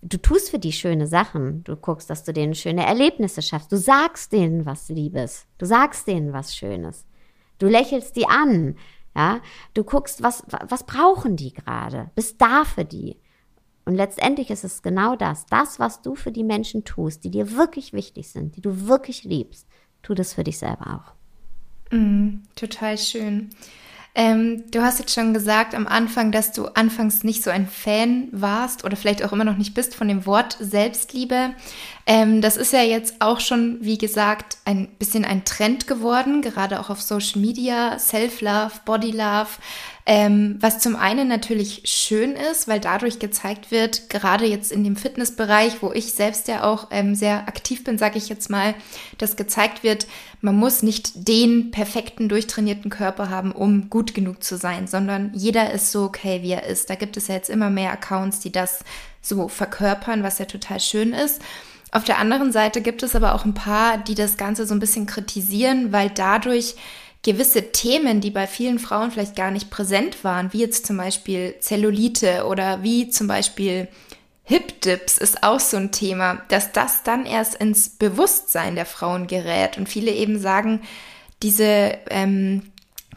[0.03, 1.65] Du tust für die schöne Sachen.
[1.65, 3.73] Du guckst, dass du denen schöne Erlebnisse schaffst.
[3.73, 5.47] Du sagst denen was Liebes.
[5.59, 7.07] Du sagst denen was Schönes.
[7.59, 8.77] Du lächelst die an.
[9.15, 9.41] Ja,
[9.75, 12.11] du guckst, was, was brauchen die gerade?
[12.15, 13.17] Bist da für die.
[13.85, 15.45] Und letztendlich ist es genau das.
[15.47, 19.25] Das, was du für die Menschen tust, die dir wirklich wichtig sind, die du wirklich
[19.25, 19.69] liebst,
[20.03, 21.05] tu das für dich selber
[21.91, 21.95] auch.
[21.95, 23.51] Mm, total schön.
[24.15, 28.29] Ähm, du hast jetzt schon gesagt am Anfang, dass du anfangs nicht so ein Fan
[28.31, 31.55] warst oder vielleicht auch immer noch nicht bist von dem Wort Selbstliebe.
[32.07, 36.79] Ähm, das ist ja jetzt auch schon, wie gesagt, ein bisschen ein Trend geworden, gerade
[36.79, 39.49] auch auf Social Media, Self-Love, Body-Love.
[40.05, 44.97] Ähm, was zum einen natürlich schön ist, weil dadurch gezeigt wird, gerade jetzt in dem
[44.97, 48.75] Fitnessbereich, wo ich selbst ja auch ähm, sehr aktiv bin, sage ich jetzt mal,
[49.19, 50.09] dass gezeigt wird,
[50.41, 55.73] man muss nicht den perfekten, durchtrainierten Körper haben, um gut genug zu sein, sondern jeder
[55.73, 56.91] ist so okay, wie er ist.
[56.91, 58.81] Da gibt es ja jetzt immer mehr Accounts, die das
[59.21, 61.41] so verkörpern, was ja total schön ist.
[61.93, 64.81] Auf der anderen Seite gibt es aber auch ein paar, die das Ganze so ein
[64.81, 66.75] bisschen kritisieren, weil dadurch
[67.23, 71.55] gewisse Themen, die bei vielen Frauen vielleicht gar nicht präsent waren, wie jetzt zum Beispiel
[71.61, 73.89] Zellulite oder wie zum Beispiel
[74.45, 79.79] Hip-Dips ist auch so ein Thema, dass das dann erst ins Bewusstsein der Frauen gerät.
[79.79, 80.81] Und viele eben sagen,
[81.43, 82.63] diese ähm,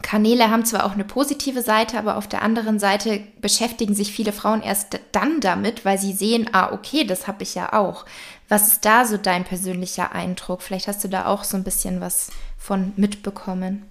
[0.02, 4.32] Kanäle haben zwar auch eine positive Seite, aber auf der anderen Seite beschäftigen sich viele
[4.32, 8.06] Frauen erst dann damit, weil sie sehen, ah, okay, das habe ich ja auch.
[8.48, 10.62] Was ist da so dein persönlicher Eindruck?
[10.62, 13.84] Vielleicht hast du da auch so ein bisschen was von mitbekommen.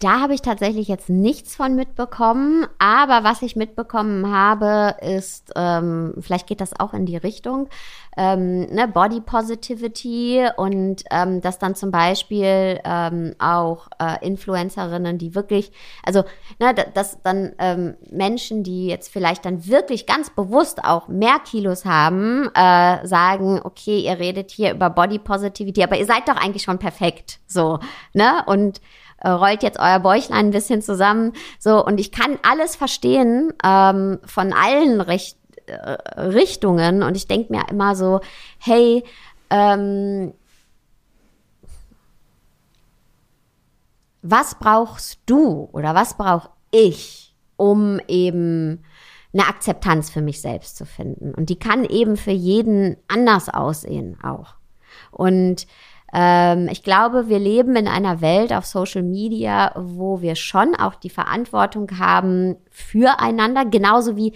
[0.00, 6.12] Da habe ich tatsächlich jetzt nichts von mitbekommen, aber was ich mitbekommen habe, ist, ähm,
[6.20, 7.70] vielleicht geht das auch in die Richtung,
[8.14, 15.34] ähm, ne, Body Positivity und ähm, dass dann zum Beispiel ähm, auch äh, Influencerinnen, die
[15.34, 15.72] wirklich,
[16.04, 16.22] also
[16.60, 21.86] ne, dass dann ähm, Menschen, die jetzt vielleicht dann wirklich ganz bewusst auch mehr Kilos
[21.86, 26.64] haben, äh, sagen, okay, ihr redet hier über Body Positivity, aber ihr seid doch eigentlich
[26.64, 27.78] schon perfekt, so,
[28.12, 28.82] ne, und
[29.20, 31.32] äh, rollt jetzt euer Bäuchlein ein bisschen zusammen.
[31.58, 37.02] So, und ich kann alles verstehen ähm, von allen Richt äh, Richtungen.
[37.02, 38.20] Und ich denke mir immer so,
[38.58, 39.04] hey,
[39.50, 40.32] ähm,
[44.22, 48.82] was brauchst du oder was brauche ich, um eben
[49.32, 51.34] eine Akzeptanz für mich selbst zu finden?
[51.34, 54.54] Und die kann eben für jeden anders aussehen auch.
[55.10, 55.66] Und
[56.12, 60.94] ähm, ich glaube, wir leben in einer Welt auf Social Media, wo wir schon auch
[60.94, 64.32] die Verantwortung haben füreinander, genauso wie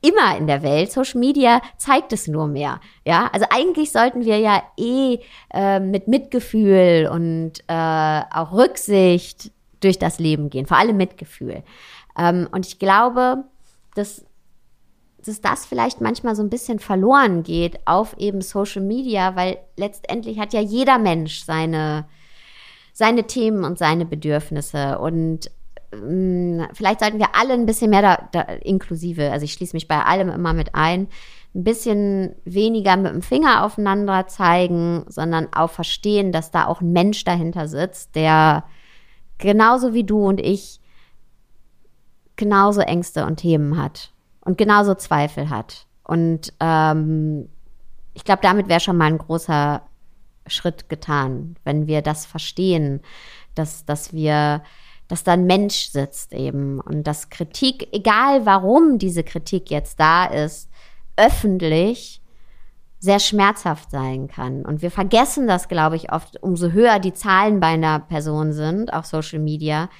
[0.00, 0.92] immer in der Welt.
[0.92, 2.80] Social Media zeigt es nur mehr.
[3.04, 5.18] Ja, also eigentlich sollten wir ja eh
[5.52, 9.50] äh, mit Mitgefühl und äh, auch Rücksicht
[9.80, 11.62] durch das Leben gehen, vor allem Mitgefühl.
[12.18, 13.44] Ähm, und ich glaube,
[13.94, 14.24] dass
[15.28, 20.38] dass das vielleicht manchmal so ein bisschen verloren geht auf eben Social Media, weil letztendlich
[20.38, 22.06] hat ja jeder Mensch seine
[22.98, 24.98] seine Themen und seine Bedürfnisse.
[24.98, 25.52] Und
[25.92, 29.76] mh, mm, vielleicht sollten wir alle ein bisschen mehr da, da inklusive, also ich schließe
[29.76, 31.06] mich bei allem immer mit ein,
[31.54, 36.92] ein bisschen weniger mit dem Finger aufeinander zeigen, sondern auch verstehen, dass da auch ein
[36.92, 38.64] Mensch dahinter sitzt, der
[39.38, 40.80] genauso wie du und ich
[42.34, 44.12] genauso Ängste und Themen hat
[44.48, 45.86] und genauso Zweifel hat.
[46.04, 47.50] Und ähm,
[48.14, 49.82] ich glaube, damit wäre schon mal ein großer
[50.46, 53.02] Schritt getan, wenn wir das verstehen,
[53.54, 54.62] dass, dass wir,
[55.06, 60.24] dass da ein Mensch sitzt eben und dass Kritik, egal warum diese Kritik jetzt da
[60.24, 60.70] ist,
[61.18, 62.22] öffentlich
[63.00, 64.64] sehr schmerzhaft sein kann.
[64.64, 68.94] Und wir vergessen das, glaube ich, oft, umso höher die Zahlen bei einer Person sind
[68.94, 69.90] auf Social Media.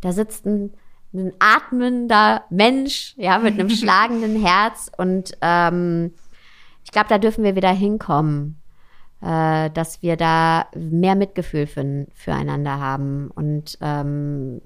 [0.00, 0.74] Da sitzt ein,
[1.14, 4.90] ein atmender Mensch, ja, mit einem schlagenden Herz.
[4.96, 6.12] Und ähm,
[6.84, 8.60] ich glaube, da dürfen wir wieder hinkommen,
[9.22, 14.60] äh, dass wir da mehr Mitgefühl für, füreinander haben und ähm,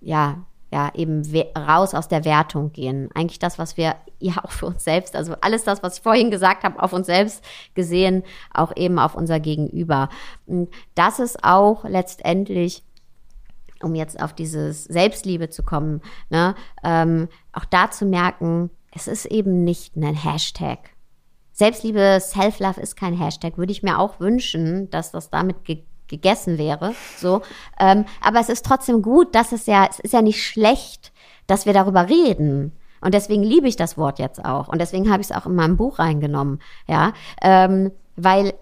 [0.00, 1.22] ja, ja, eben
[1.56, 3.08] raus aus der Wertung gehen.
[3.14, 6.30] Eigentlich das, was wir ja auch für uns selbst, also alles das, was ich vorhin
[6.30, 7.44] gesagt habe, auf uns selbst
[7.74, 10.08] gesehen, auch eben auf unser Gegenüber.
[10.46, 12.82] Und das ist auch letztendlich
[13.82, 16.00] um jetzt auf dieses Selbstliebe zu kommen,
[16.30, 16.54] ne,
[16.84, 20.78] ähm, auch da zu merken, es ist eben nicht ein Hashtag.
[21.52, 23.56] Selbstliebe, Self-Love ist kein Hashtag.
[23.56, 26.94] Würde ich mir auch wünschen, dass das damit ge gegessen wäre.
[27.16, 27.42] So,
[27.80, 31.12] ähm, aber es ist trotzdem gut, dass es ja, es ist ja nicht schlecht,
[31.48, 32.70] dass wir darüber reden.
[33.00, 34.68] Und deswegen liebe ich das Wort jetzt auch.
[34.68, 36.60] Und deswegen habe ich es auch in meinem Buch reingenommen.
[36.86, 37.12] Ja,
[37.42, 38.54] ähm, weil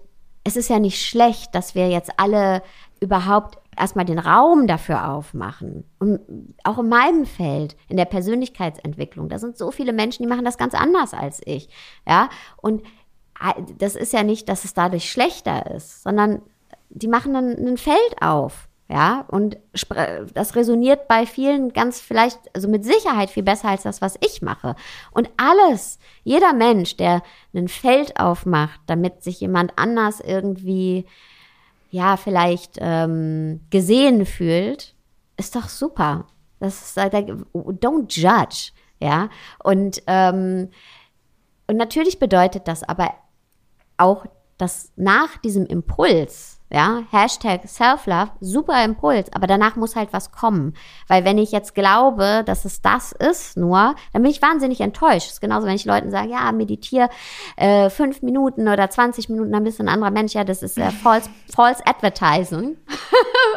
[0.43, 2.63] es ist ja nicht schlecht, dass wir jetzt alle
[2.99, 5.85] überhaupt erstmal den Raum dafür aufmachen.
[5.99, 6.19] Und
[6.63, 10.57] auch in meinem Feld, in der Persönlichkeitsentwicklung, da sind so viele Menschen, die machen das
[10.57, 11.69] ganz anders als ich.
[12.07, 12.83] Ja, und
[13.77, 16.41] das ist ja nicht, dass es dadurch schlechter ist, sondern
[16.89, 18.69] die machen dann ein Feld auf.
[18.87, 19.57] Ja, und
[20.35, 24.43] das resoniert bei vielen ganz vielleicht, also mit Sicherheit viel besser als das, was ich
[24.43, 24.75] mache.
[25.09, 27.23] Und alles, jeder Mensch, der
[27.55, 31.07] ein Feld aufmacht, damit sich jemand anders irgendwie,
[31.89, 34.95] ja, vielleicht ähm, gesehen fühlt,
[35.37, 36.27] ist doch super.
[36.59, 39.29] Das ist, don't judge, ja.
[39.63, 40.69] Und, ähm,
[41.67, 43.13] und natürlich bedeutet das aber
[43.97, 44.25] auch,
[44.57, 50.73] dass nach diesem Impuls, ja, Hashtag Self-Love, super Impuls, aber danach muss halt was kommen.
[51.07, 55.27] Weil wenn ich jetzt glaube, dass es das ist nur, dann bin ich wahnsinnig enttäuscht.
[55.27, 57.09] Das ist genauso, wenn ich Leuten sage, ja, meditiere
[57.55, 60.33] äh, fünf Minuten oder 20 Minuten, dann bist du ein anderer Mensch.
[60.33, 62.77] Ja, das ist äh, false, false Advertising.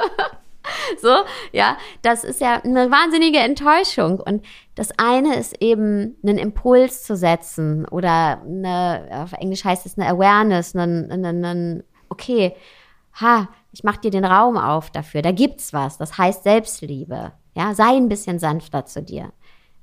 [1.01, 1.09] so,
[1.53, 4.21] ja, das ist ja eine wahnsinnige Enttäuschung.
[4.21, 4.45] Und
[4.75, 10.09] das eine ist eben, einen Impuls zu setzen oder eine, auf Englisch heißt es eine
[10.09, 12.55] Awareness, einen, einen, einen okay,
[13.21, 17.33] ha, ich mach dir den Raum auf dafür, da gibt's was, das heißt Selbstliebe.
[17.55, 19.33] Ja, sei ein bisschen sanfter zu dir.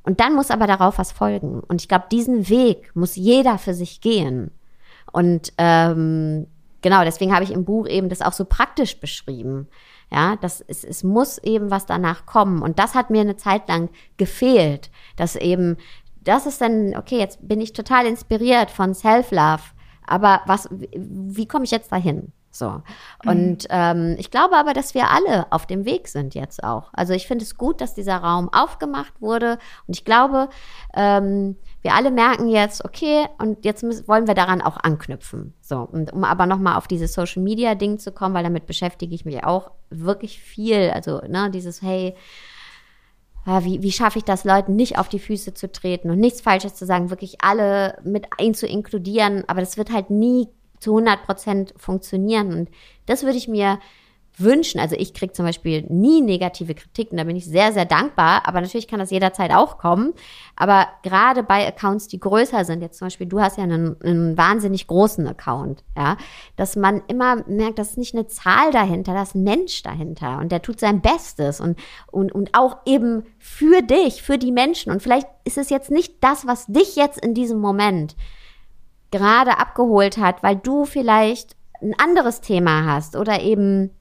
[0.04, 1.60] Und dann muss aber darauf was folgen.
[1.62, 4.52] Und ich glaube, diesen Weg muss jeder für sich gehen.
[5.12, 6.48] Und ähm,
[6.82, 9.68] genau, deswegen habe ich im Buch eben das auch so praktisch beschrieben.
[10.12, 12.62] Ja, das es, es muss eben was danach kommen.
[12.62, 15.78] Und das hat mir eine Zeit lang gefehlt, dass eben,
[16.24, 19.64] das ist dann, okay, jetzt bin ich total inspiriert von Self-Love.
[20.06, 22.32] Aber was, wie, wie komme ich jetzt dahin?
[22.56, 22.82] So.
[23.26, 23.68] Und mhm.
[23.70, 26.90] ähm, ich glaube aber, dass wir alle auf dem Weg sind jetzt auch.
[26.94, 29.60] Also ich finde es gut, dass dieser Raum aufgemacht wurde.
[29.88, 30.48] Und ich glaube,
[30.94, 35.54] ähm, wir alle merken jetzt, okay, und jetzt müssen, wollen wir daran auch anknüpfen.
[35.60, 39.14] So, und um aber nochmal auf dieses Social Media Ding zu kommen, weil damit beschäftige
[39.14, 40.92] ich mich auch wirklich viel.
[40.92, 42.16] Also, ne, dieses, hey,
[43.46, 46.74] wie, wie schaffe ich das, Leuten nicht auf die Füße zu treten und nichts Falsches
[46.74, 50.48] zu sagen, wirklich alle mit ein zu inkludieren, aber das wird halt nie
[50.86, 52.54] zu 100 Prozent funktionieren.
[52.54, 52.70] Und
[53.08, 53.80] das würde ich mir
[54.38, 54.80] wünschen.
[54.80, 58.44] Also ich kriege zum Beispiel nie negative Kritiken, da bin ich sehr, sehr dankbar.
[58.46, 60.14] Aber natürlich kann das jederzeit auch kommen.
[60.56, 64.38] Aber gerade bei Accounts, die größer sind, jetzt zum Beispiel, du hast ja einen, einen
[64.38, 66.18] wahnsinnig großen Account, ja,
[66.56, 70.40] dass man immer merkt, das ist nicht eine Zahl dahinter, da ist ein Mensch dahinter
[70.40, 71.80] und der tut sein Bestes und,
[72.12, 74.92] und, und auch eben für dich, für die Menschen.
[74.92, 78.16] Und vielleicht ist es jetzt nicht das, was dich jetzt in diesem Moment
[79.18, 83.92] gerade abgeholt hat, weil du vielleicht ein anderes Thema hast oder eben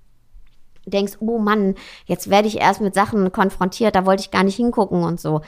[0.87, 1.75] denkst, oh Mann,
[2.07, 5.41] jetzt werde ich erst mit Sachen konfrontiert, da wollte ich gar nicht hingucken und so.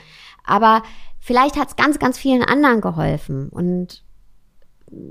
[0.43, 0.83] Aber
[1.19, 4.03] vielleicht hat es ganz, ganz vielen anderen geholfen und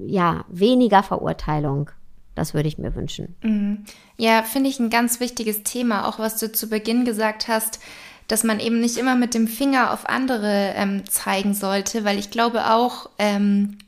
[0.07, 1.91] ja, weniger Verurteilung.
[2.35, 3.37] Das würde ich mir wünschen.
[3.43, 3.85] Mhm.
[4.19, 7.81] Ja, finde ich ein ganz wichtiges Thema, auch was du zu Beginn gesagt hast,
[8.29, 12.31] dass man eben nicht immer mit dem Finger auf andere ähm, zeigen sollte, weil ich
[12.31, 13.79] glaube auch, ähm,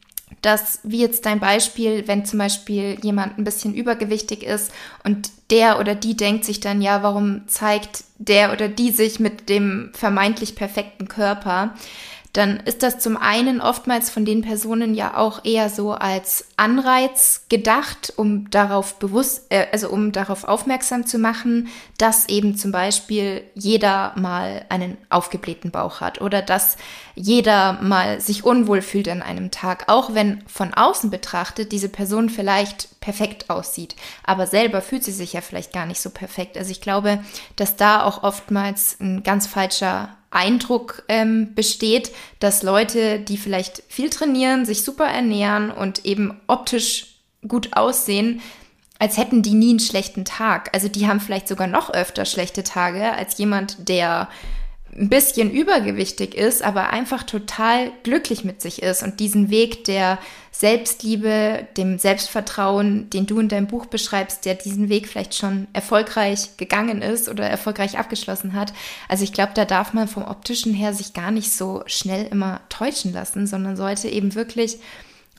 [0.42, 4.72] dass, wie jetzt dein Beispiel, wenn zum Beispiel jemand ein bisschen übergewichtig ist
[5.04, 9.48] und der oder die denkt sich dann, ja, warum zeigt der oder die sich mit
[9.48, 11.74] dem vermeintlich perfekten Körper?
[12.32, 17.46] Dann ist das zum einen oftmals von den Personen ja auch eher so als Anreiz
[17.48, 23.42] gedacht, um darauf bewusst, äh, also um darauf aufmerksam zu machen, dass eben zum Beispiel
[23.54, 26.76] jeder mal einen aufgeblähten Bauch hat oder dass
[27.14, 32.28] jeder mal sich unwohl fühlt an einem Tag, auch wenn von außen betrachtet diese Person
[32.28, 36.58] vielleicht perfekt aussieht, aber selber fühlt sie sich ja vielleicht gar nicht so perfekt.
[36.58, 37.24] Also ich glaube,
[37.56, 44.10] dass da auch oftmals ein ganz falscher Eindruck ähm, besteht, dass Leute, die vielleicht viel
[44.10, 48.40] trainieren, sich super ernähren und eben optisch gut aussehen,
[48.98, 50.70] als hätten die nie einen schlechten Tag.
[50.74, 54.28] Also die haben vielleicht sogar noch öfter schlechte Tage als jemand, der
[54.98, 60.18] ein bisschen übergewichtig ist, aber einfach total glücklich mit sich ist und diesen Weg der
[60.50, 66.56] Selbstliebe, dem Selbstvertrauen, den du in deinem Buch beschreibst, der diesen Weg vielleicht schon erfolgreich
[66.56, 68.72] gegangen ist oder erfolgreich abgeschlossen hat.
[69.08, 72.60] Also ich glaube, da darf man vom optischen her sich gar nicht so schnell immer
[72.68, 74.78] täuschen lassen, sondern sollte eben wirklich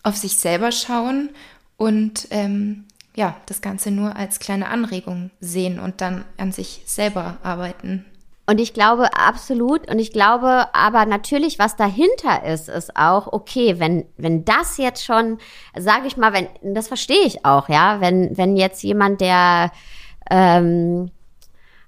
[0.04, 1.30] auf sich selber schauen
[1.76, 2.86] und ähm,
[3.16, 8.06] ja, das Ganze nur als kleine Anregung sehen und dann an sich selber arbeiten.
[8.50, 13.76] Und ich glaube absolut, und ich glaube aber natürlich, was dahinter ist, ist auch, okay,
[13.78, 15.38] wenn, wenn das jetzt schon,
[15.78, 19.72] sage ich mal, wenn, das verstehe ich auch, ja, wenn, wenn jetzt jemand, der,
[20.32, 21.12] ähm,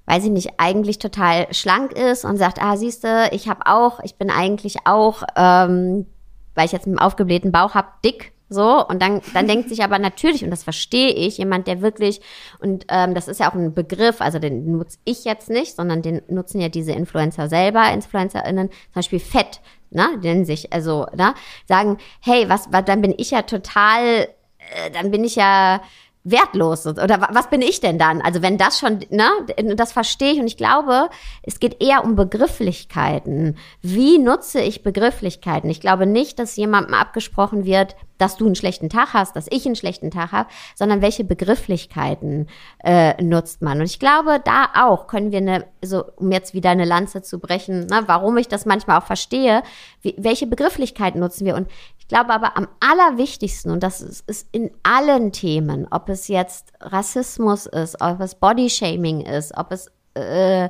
[0.05, 4.17] weiß ich nicht, eigentlich total schlank ist und sagt, ah, siehste, ich habe auch, ich
[4.17, 6.05] bin eigentlich auch, ähm,
[6.53, 9.97] weil ich jetzt einen aufgeblähten Bauch habe, dick, so, und dann, dann denkt sich aber
[9.97, 12.19] natürlich, und das verstehe ich, jemand, der wirklich,
[12.59, 16.01] und ähm, das ist ja auch ein Begriff, also den nutze ich jetzt nicht, sondern
[16.01, 21.33] den nutzen ja diese Influencer selber, InfluencerInnen, zum Beispiel Fett, ne, nennen sich, also, ne,
[21.65, 25.79] sagen, hey, was, was dann bin ich ja total, äh, dann bin ich ja,
[26.23, 28.21] wertlos oder was bin ich denn dann?
[28.21, 29.27] Also wenn das schon, ne,
[29.75, 31.09] das verstehe ich und ich glaube,
[31.43, 33.57] es geht eher um Begrifflichkeiten.
[33.81, 35.69] Wie nutze ich Begrifflichkeiten?
[35.69, 39.65] Ich glaube nicht, dass jemandem abgesprochen wird, dass du einen schlechten Tag hast, dass ich
[39.65, 42.47] einen schlechten Tag habe, sondern welche Begrifflichkeiten
[42.83, 43.79] äh, nutzt man?
[43.79, 47.39] Und ich glaube, da auch können wir eine, so um jetzt wieder eine Lanze zu
[47.39, 49.63] brechen, ne, warum ich das manchmal auch verstehe,
[50.01, 51.55] wie, welche Begrifflichkeiten nutzen wir?
[51.55, 51.67] Und
[52.11, 57.67] glaube aber am allerwichtigsten, und das ist, ist, in allen Themen, ob es jetzt Rassismus
[57.67, 60.67] ist, ob es Bodyshaming ist, ob es äh,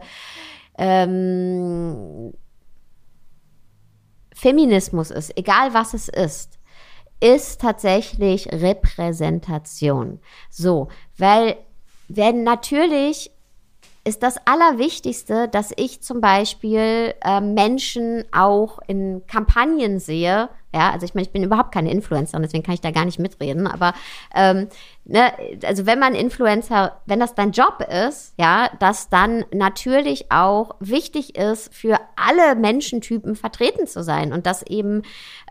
[0.77, 2.31] ähm,
[4.35, 6.59] Feminismus ist, egal was es ist,
[7.21, 10.19] ist tatsächlich Repräsentation.
[10.49, 11.55] So, weil
[12.09, 13.31] wenn natürlich
[14.03, 21.05] ist das Allerwichtigste, dass ich zum Beispiel äh, Menschen auch in Kampagnen sehe, ja, also
[21.05, 23.67] ich meine, ich bin überhaupt keine Influencer, deswegen kann ich da gar nicht mitreden.
[23.67, 23.93] Aber
[24.33, 24.67] ähm,
[25.03, 25.31] ne,
[25.65, 31.37] also wenn man Influencer, wenn das dein Job ist, ja, dass dann natürlich auch wichtig
[31.37, 35.01] ist, für alle Menschentypen vertreten zu sein und dass eben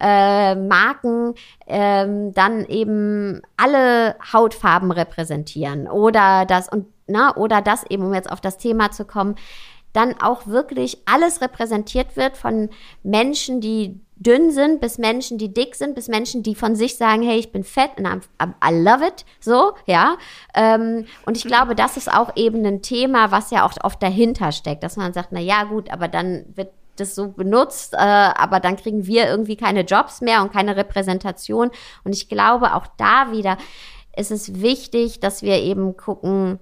[0.01, 1.35] äh, Marken
[1.67, 8.31] ähm, dann eben alle Hautfarben repräsentieren oder das und na, oder das eben, um jetzt
[8.31, 9.35] auf das Thema zu kommen,
[9.93, 12.71] dann auch wirklich alles repräsentiert wird von
[13.03, 17.23] Menschen, die dünn sind, bis Menschen, die dick sind, bis Menschen, die von sich sagen,
[17.23, 20.19] hey, ich bin fett und I love it, so, ja.
[20.55, 24.53] Ähm, und ich glaube, das ist auch eben ein Thema, was ja auch oft dahinter
[24.53, 28.61] steckt, dass man sagt, na ja, gut, aber dann wird das so benutzt, äh, aber
[28.61, 31.71] dann kriegen wir irgendwie keine Jobs mehr und keine Repräsentation.
[32.05, 33.57] Und ich glaube, auch da wieder
[34.15, 36.61] ist es wichtig, dass wir eben gucken,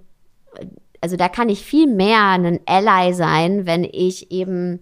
[1.01, 4.79] also da kann ich viel mehr ein Ally sein, wenn ich eben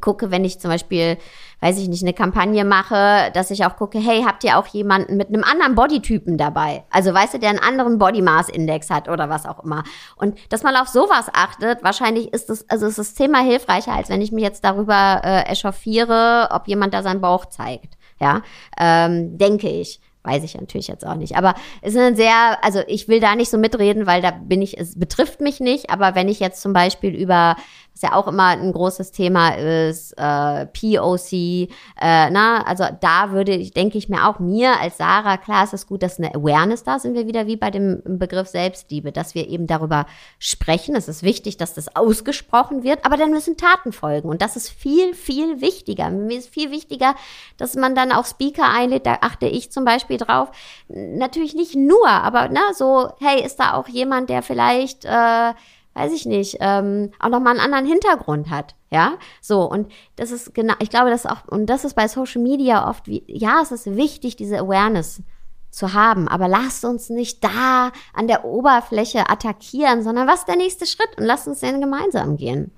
[0.00, 1.18] gucke, wenn ich zum Beispiel,
[1.60, 5.16] weiß ich nicht, eine Kampagne mache, dass ich auch gucke, hey, habt ihr auch jemanden
[5.16, 6.84] mit einem anderen Bodytypen dabei?
[6.90, 9.84] Also weißt du, der einen anderen Body Mass Index hat oder was auch immer.
[10.16, 14.08] Und dass man auf sowas achtet, wahrscheinlich ist das, also ist das Thema hilfreicher, als
[14.08, 17.94] wenn ich mich jetzt darüber äh, echauffiere, ob jemand da seinen Bauch zeigt.
[18.20, 18.42] Ja,
[18.78, 20.00] ähm, denke ich.
[20.26, 21.36] Weiß ich natürlich jetzt auch nicht.
[21.36, 24.62] Aber es ist ein sehr, also ich will da nicht so mitreden, weil da bin
[24.62, 25.90] ich, es betrifft mich nicht.
[25.90, 27.56] Aber wenn ich jetzt zum Beispiel über
[27.94, 31.68] was ja auch immer ein großes Thema ist, äh, POC, äh,
[32.00, 35.86] na, also da würde ich, denke ich mir auch, mir als Sarah, klar ist es
[35.86, 39.48] gut, dass eine Awareness da sind wir wieder wie bei dem Begriff Selbstliebe, dass wir
[39.48, 40.06] eben darüber
[40.38, 40.96] sprechen.
[40.96, 44.70] Es ist wichtig, dass das ausgesprochen wird, aber dann müssen Taten folgen und das ist
[44.70, 46.10] viel, viel wichtiger.
[46.10, 47.14] Mir ist viel wichtiger,
[47.58, 50.50] dass man dann auch Speaker einlädt, da achte ich zum Beispiel drauf.
[50.88, 55.54] Natürlich nicht nur, aber na, so, hey, ist da auch jemand, der vielleicht äh,
[55.94, 58.74] weiß ich nicht, ähm, auch nochmal einen anderen Hintergrund hat.
[58.90, 62.42] Ja, so und das ist genau, ich glaube, das auch, und das ist bei Social
[62.42, 65.22] Media oft wie, ja, es ist wichtig, diese Awareness
[65.70, 70.56] zu haben, aber lasst uns nicht da an der Oberfläche attackieren, sondern was ist der
[70.56, 72.70] nächste Schritt und lasst uns den gemeinsam gehen.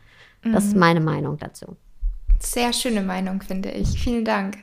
[0.43, 0.81] Das ist mhm.
[0.81, 1.77] meine Meinung dazu.
[2.39, 4.01] Sehr schöne Meinung, finde ich.
[4.01, 4.59] Vielen Dank.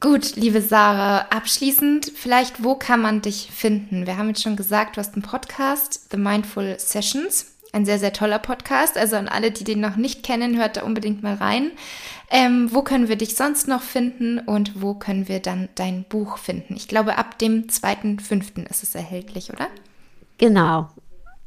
[0.00, 4.06] Gut, liebe Sarah, abschließend vielleicht, wo kann man dich finden?
[4.06, 7.54] Wir haben jetzt schon gesagt, du hast einen Podcast, The Mindful Sessions.
[7.72, 8.98] Ein sehr, sehr toller Podcast.
[8.98, 11.70] Also an alle, die den noch nicht kennen, hört da unbedingt mal rein.
[12.28, 16.38] Ähm, wo können wir dich sonst noch finden und wo können wir dann dein Buch
[16.38, 16.74] finden?
[16.76, 18.68] Ich glaube, ab dem 2.5.
[18.68, 19.68] ist es erhältlich, oder?
[20.38, 20.88] Genau.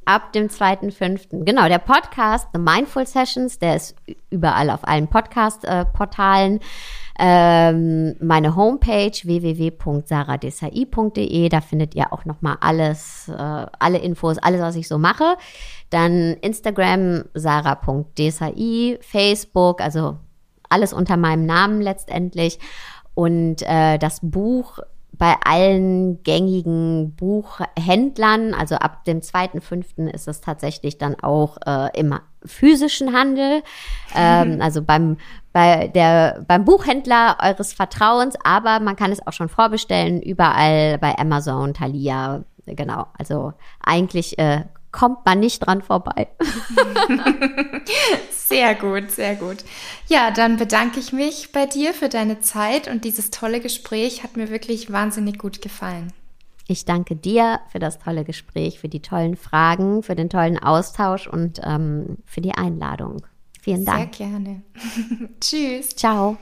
[0.05, 1.43] Ab dem 2.5.
[1.43, 3.95] Genau, der Podcast The Mindful Sessions, der ist
[4.29, 6.57] überall auf allen Podcast-Portalen.
[6.57, 6.63] Äh,
[7.19, 14.75] ähm, meine Homepage www.saradesai.de, da findet ihr auch nochmal alles, äh, alle Infos, alles, was
[14.75, 15.37] ich so mache.
[15.89, 20.17] Dann Instagram sarah.desai, Facebook, also
[20.69, 22.59] alles unter meinem Namen letztendlich.
[23.13, 24.79] Und äh, das Buch
[25.15, 30.09] bei allen gängigen Buchhändlern, also ab dem 2.5.
[30.09, 33.61] ist es tatsächlich dann auch äh, im physischen Handel,
[34.15, 35.17] ähm, also beim,
[35.53, 41.17] bei der, beim Buchhändler eures Vertrauens, aber man kann es auch schon vorbestellen, überall bei
[41.17, 43.05] Amazon, Thalia, genau.
[43.17, 46.27] Also eigentlich äh, kommt man nicht dran vorbei.
[48.31, 49.57] sehr gut, sehr gut.
[50.07, 54.35] Ja, dann bedanke ich mich bei dir für deine Zeit und dieses tolle Gespräch hat
[54.35, 56.11] mir wirklich wahnsinnig gut gefallen.
[56.67, 61.27] Ich danke dir für das tolle Gespräch, für die tollen Fragen, für den tollen Austausch
[61.27, 63.23] und ähm, für die Einladung.
[63.63, 64.13] Vielen Dank.
[64.15, 64.61] Sehr gerne.
[65.39, 65.95] Tschüss.
[65.95, 66.37] Ciao.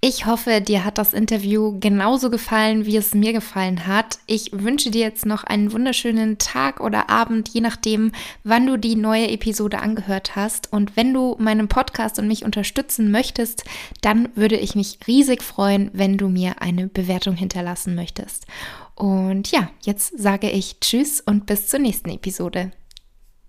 [0.00, 4.20] Ich hoffe, dir hat das Interview genauso gefallen, wie es mir gefallen hat.
[4.26, 8.94] Ich wünsche dir jetzt noch einen wunderschönen Tag oder Abend, je nachdem, wann du die
[8.94, 10.72] neue Episode angehört hast.
[10.72, 13.64] Und wenn du meinen Podcast und mich unterstützen möchtest,
[14.00, 18.46] dann würde ich mich riesig freuen, wenn du mir eine Bewertung hinterlassen möchtest.
[18.94, 22.70] Und ja, jetzt sage ich Tschüss und bis zur nächsten Episode.